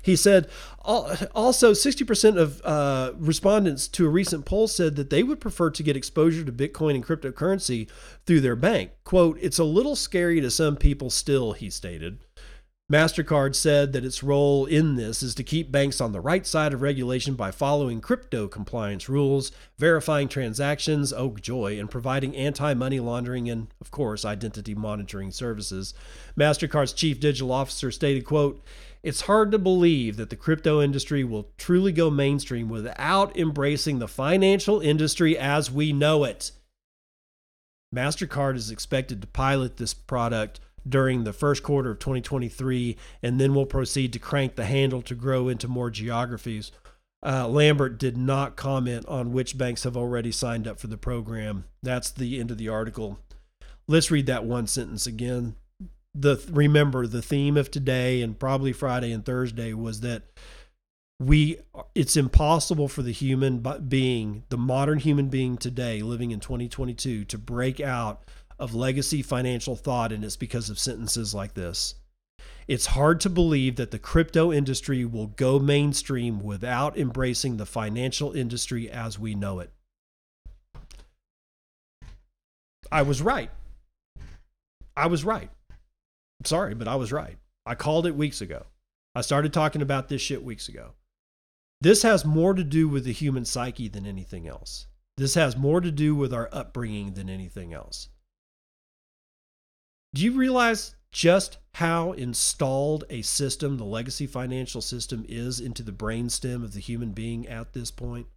[0.02, 0.50] He said
[0.84, 5.84] also 60% of uh, respondents to a recent poll said that they would prefer to
[5.84, 7.90] get exposure to Bitcoin and cryptocurrency
[8.26, 8.92] through their bank.
[9.04, 12.20] Quote, it's a little scary to some people still, he stated.
[12.92, 16.74] MasterCard said that its role in this is to keep banks on the right side
[16.74, 23.02] of regulation by following crypto compliance rules, verifying transactions, oh joy, and providing anti money
[23.02, 25.94] laundering and, of course, identity monitoring services.
[26.40, 28.64] MasterCard's chief digital officer stated, quote,
[29.04, 34.08] it's hard to believe that the crypto industry will truly go mainstream without embracing the
[34.08, 36.52] financial industry as we know it.
[37.96, 43.54] MasterCard is expected to pilot this product during the first quarter of 2023, and then
[43.54, 46.72] we'll proceed to crank the handle to grow into more geographies.
[47.26, 51.66] Uh, Lambert did not comment on which banks have already signed up for the program.
[51.82, 53.20] That's the end of the article.
[53.88, 55.56] Let's read that one sentence again.
[56.16, 60.24] The remember the theme of today and probably Friday and Thursday was that
[61.20, 61.60] we
[61.96, 67.38] it's impossible for the human being, the modern human being today living in 2022 to
[67.38, 68.24] break out
[68.60, 71.96] of legacy financial thought, and it's because of sentences like this.
[72.68, 78.34] It's hard to believe that the crypto industry will go mainstream without embracing the financial
[78.34, 79.72] industry as we know it.
[82.92, 83.50] I was right.
[84.96, 85.50] I was right.
[86.44, 87.38] Sorry, but I was right.
[87.66, 88.66] I called it weeks ago.
[89.16, 90.92] I started talking about this shit weeks ago.
[91.82, 94.88] This has more to do with the human psyche than anything else.
[95.18, 98.10] This has more to do with our upbringing than anything else.
[100.14, 105.92] Do you realize just how installed a system, the legacy financial system, is into the
[105.92, 108.28] brainstem of the human being at this point?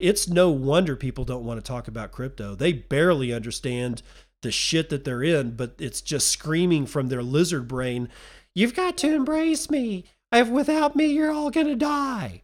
[0.00, 2.54] It's no wonder people don't want to talk about crypto.
[2.54, 4.02] They barely understand
[4.44, 8.08] the shit that they're in, but it's just screaming from their lizard brain,
[8.54, 10.04] You've got to embrace me.
[10.30, 12.42] If without me, you're all gonna die.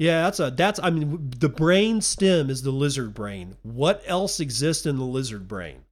[0.00, 3.56] Yeah, that's a that's I mean the brain stem is the lizard brain.
[3.62, 5.84] What else exists in the lizard brain?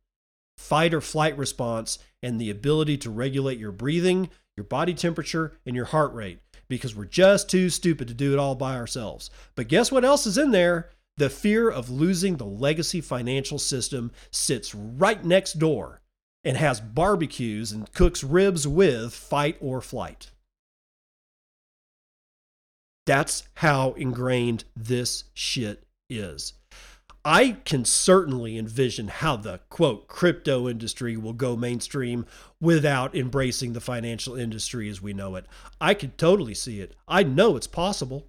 [0.63, 5.75] fight or flight response, and the ability to regulate your breathing, your body temperature, and
[5.75, 6.39] your heart rate
[6.69, 9.29] because we're just too stupid to do it all by ourselves.
[9.57, 10.91] But guess what else is in there?
[11.17, 16.01] The fear of losing the legacy financial system sits right next door
[16.45, 20.31] and has barbecues and cooks ribs with fight or flight.
[23.07, 26.55] That's how ingrained this shit is.
[27.25, 32.27] I can certainly envision how the quote crypto industry will go mainstream
[32.61, 35.47] without embracing the financial industry as we know it.
[35.81, 36.97] I could totally see it.
[37.07, 38.29] I know it's possible.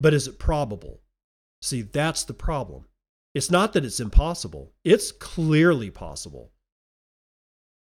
[0.00, 1.00] But is it probable?
[1.62, 2.86] See, that's the problem.
[3.34, 4.72] It's not that it's impossible.
[4.84, 6.50] It's clearly possible.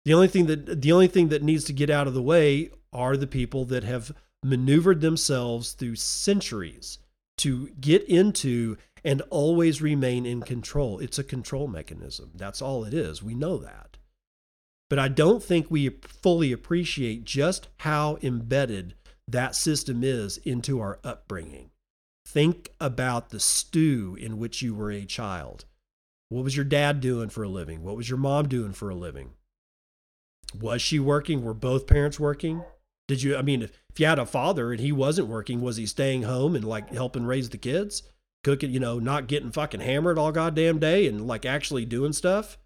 [0.06, 2.72] The only thing that the only thing that needs to get out of the way
[2.94, 4.14] are the people that have
[4.44, 7.00] maneuvered themselves through centuries
[7.40, 11.00] to get into and always remain in control.
[11.00, 12.32] It's a control mechanism.
[12.36, 13.22] That's all it is.
[13.22, 13.98] We know that.
[14.90, 18.96] But I don't think we fully appreciate just how embedded
[19.28, 21.72] that system is into our upbringing.
[22.38, 25.66] Think about the stew in which you were a child.
[26.30, 27.82] What was your dad doing for a living?
[27.82, 29.32] What was your mom doing for a living?
[30.54, 31.44] Was she working?
[31.44, 32.64] Were both parents working?
[33.08, 35.78] Did you, I mean, if, if you had a father and he wasn't working, was
[35.78, 38.04] he staying home and like helping raise the kids?
[38.44, 42.58] cooking, you know, not getting fucking hammered all goddamn day and like actually doing stuff.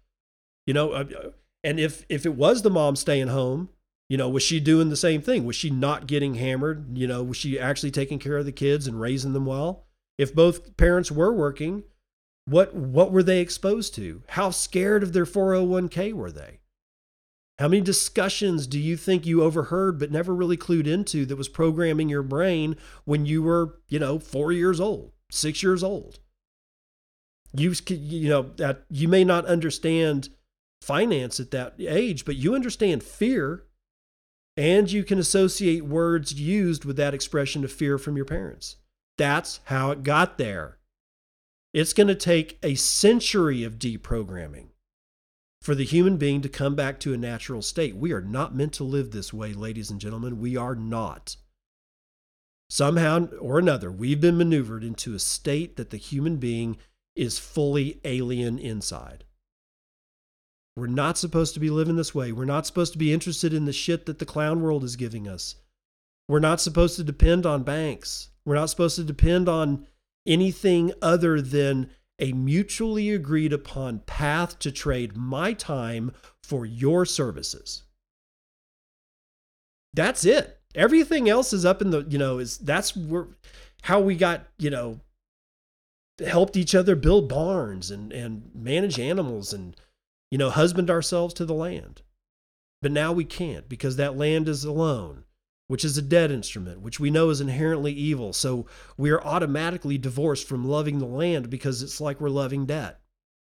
[0.66, 1.30] You know, uh, uh,
[1.64, 3.70] and if if it was the mom staying home,
[4.12, 5.46] you know, was she doing the same thing?
[5.46, 6.98] Was she not getting hammered?
[6.98, 9.86] You know, was she actually taking care of the kids and raising them well?
[10.18, 11.84] If both parents were working,
[12.44, 14.22] what what were they exposed to?
[14.28, 16.60] How scared of their 401k were they?
[17.58, 21.48] How many discussions do you think you overheard but never really clued into that was
[21.48, 25.12] programming your brain when you were, you know, 4 years old?
[25.30, 26.18] six years old.
[27.56, 30.28] You, you know, that you may not understand
[30.82, 33.64] finance at that age, but you understand fear
[34.56, 38.76] and you can associate words used with that expression of fear from your parents.
[39.18, 40.78] That's how it got there.
[41.72, 44.68] It's going to take a century of deprogramming
[45.62, 47.96] for the human being to come back to a natural state.
[47.96, 50.40] We are not meant to live this way, ladies and gentlemen.
[50.40, 51.36] We are not.
[52.68, 56.78] Somehow or another, we've been maneuvered into a state that the human being
[57.14, 59.24] is fully alien inside.
[60.76, 62.32] We're not supposed to be living this way.
[62.32, 65.28] We're not supposed to be interested in the shit that the clown world is giving
[65.28, 65.56] us.
[66.28, 68.28] We're not supposed to depend on banks.
[68.44, 69.86] We're not supposed to depend on
[70.26, 76.12] anything other than a mutually agreed upon path to trade my time
[76.42, 77.82] for your services.
[79.92, 80.58] That's it.
[80.74, 83.26] Everything else is up in the, you know, is that's where
[83.82, 85.00] how we got, you know,
[86.24, 89.76] helped each other build barns and and manage animals and
[90.32, 92.00] you know, husband ourselves to the land.
[92.80, 95.24] But now we can't because that land is a loan,
[95.68, 98.32] which is a debt instrument, which we know is inherently evil.
[98.32, 98.64] So
[98.96, 102.98] we are automatically divorced from loving the land because it's like we're loving debt.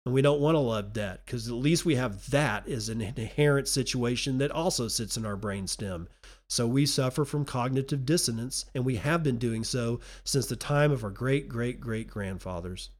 [0.05, 3.01] And we don't want to love debt because at least we have that as an
[3.01, 6.05] inherent situation that also sits in our brainstem.
[6.47, 10.91] So we suffer from cognitive dissonance, and we have been doing so since the time
[10.91, 12.91] of our great great great grandfathers.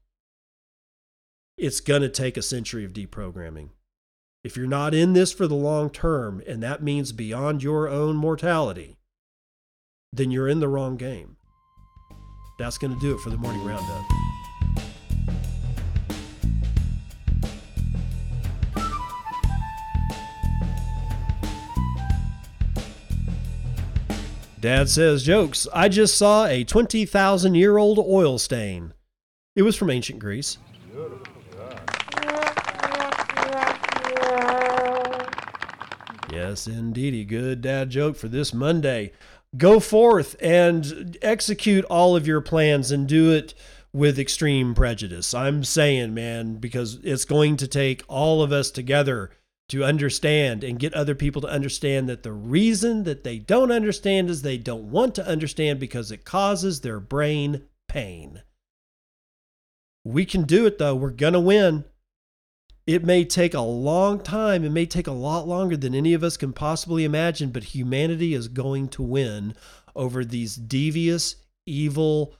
[1.58, 3.70] It's going to take a century of deprogramming.
[4.44, 8.14] If you're not in this for the long term, and that means beyond your own
[8.14, 8.96] mortality,
[10.12, 11.36] then you're in the wrong game.
[12.60, 14.04] That's going to do it for the morning roundup.
[24.60, 25.66] Dad says jokes.
[25.74, 28.94] I just saw a 20,000 year old oil stain.
[29.56, 30.58] It was from ancient Greece.
[36.38, 37.24] Yes, indeedy.
[37.24, 39.10] Good dad joke for this Monday.
[39.56, 43.54] Go forth and execute all of your plans and do it
[43.92, 45.34] with extreme prejudice.
[45.34, 49.32] I'm saying, man, because it's going to take all of us together
[49.70, 54.30] to understand and get other people to understand that the reason that they don't understand
[54.30, 58.42] is they don't want to understand because it causes their brain pain.
[60.04, 60.94] We can do it though.
[60.94, 61.84] We're going to win.
[62.88, 64.64] It may take a long time.
[64.64, 68.32] It may take a lot longer than any of us can possibly imagine, but humanity
[68.32, 69.54] is going to win
[69.94, 71.36] over these devious,
[71.66, 72.34] evil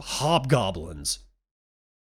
[0.00, 1.18] hobgoblins.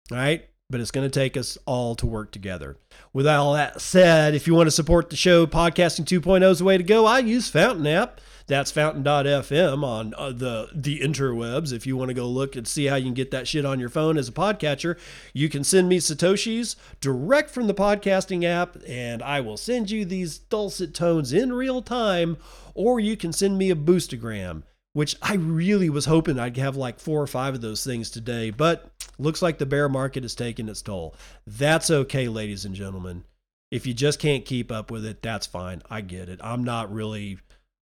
[0.09, 0.49] All right?
[0.67, 2.79] But it's going to take us all to work together.
[3.13, 6.65] With all that said, if you want to support the show, Podcasting 2.0 is the
[6.65, 7.05] way to go.
[7.05, 8.19] I use Fountain app.
[8.47, 11.71] That's fountain.fm on uh, the the interwebs.
[11.71, 13.79] If you want to go look and see how you can get that shit on
[13.79, 14.97] your phone as a podcatcher,
[15.33, 20.05] you can send me satoshis direct from the podcasting app, and I will send you
[20.05, 22.37] these dulcet tones in real time.
[22.75, 24.63] Or you can send me a boostagram,
[24.93, 28.49] which I really was hoping I'd have like four or five of those things today,
[28.49, 31.15] but looks like the bear market is taking its toll.
[31.45, 33.25] That's okay, ladies and gentlemen.
[33.69, 35.81] If you just can't keep up with it, that's fine.
[35.89, 36.39] I get it.
[36.43, 37.39] I'm not really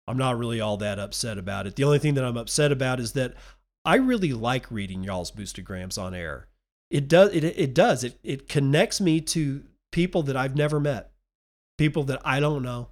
[0.10, 1.76] I'm not really all that upset about it.
[1.76, 3.36] The only thing that I'm upset about is that
[3.86, 6.48] I really like reading y'all's boostagrams on air.
[6.90, 8.04] It does it it does.
[8.04, 11.12] It it connects me to people that I've never met.
[11.78, 12.90] People that I don't know.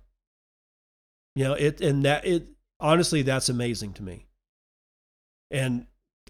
[1.35, 2.49] You know, it and that it
[2.79, 4.27] honestly that's amazing to me.
[5.49, 5.87] And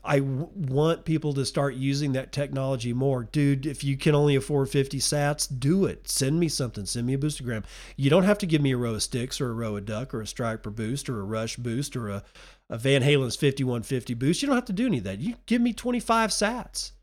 [0.08, 3.26] I w- want people to start using that technology more.
[3.26, 6.08] Dude, if you can only afford 50 sats, do it.
[6.08, 6.86] Send me something.
[6.86, 7.66] Send me a boostagram.
[7.98, 10.14] You don't have to give me a row of sticks or a row of duck
[10.14, 12.24] or a striper boost or a rush boost or a,
[12.70, 14.42] a Van Halen's 5150 boost.
[14.42, 15.20] You don't have to do any of that.
[15.20, 16.94] You give me 25 sats,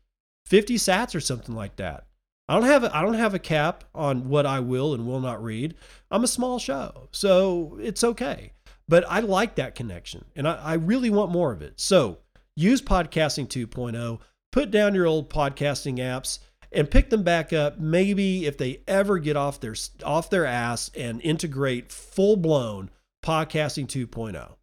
[0.47, 2.07] 50 sats or something like that.
[2.47, 5.19] I don't have a, I don't have a cap on what I will and will
[5.19, 5.75] not read.
[6.11, 8.51] I'm a small show, so it's okay.
[8.87, 11.79] But I like that connection, and I, I really want more of it.
[11.79, 12.19] So
[12.55, 14.19] use Podcasting 2.0,
[14.51, 16.39] put down your old podcasting apps
[16.71, 20.89] and pick them back up maybe if they ever get off their off their ass
[20.95, 22.89] and integrate full-blown
[23.23, 24.55] Podcasting 2.0.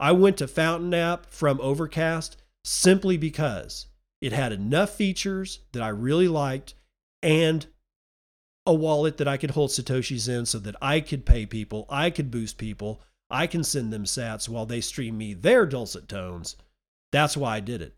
[0.00, 3.86] I went to Fountain app from Overcast simply because
[4.20, 6.74] it had enough features that I really liked
[7.22, 7.66] and
[8.66, 12.10] a wallet that I could hold satoshis in so that I could pay people, I
[12.10, 16.56] could boost people, I can send them sats while they stream me their dulcet tones
[17.14, 17.94] that's why I did it.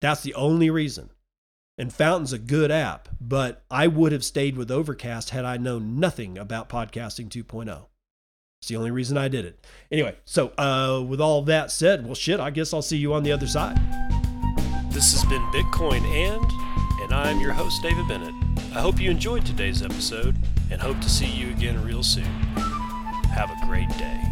[0.00, 1.10] That's the only reason.
[1.76, 5.98] And Fountain's a good app, but I would have stayed with Overcast had I known
[5.98, 7.86] nothing about podcasting 2.0.
[8.60, 9.64] It's the only reason I did it.
[9.90, 13.22] Anyway, so uh, with all that said, well, shit, I guess I'll see you on
[13.22, 13.78] the other side.
[14.90, 16.44] This has been Bitcoin and,
[17.02, 18.34] and I'm your host, David Bennett.
[18.74, 20.36] I hope you enjoyed today's episode
[20.70, 22.24] and hope to see you again real soon.
[23.34, 24.29] Have a great day.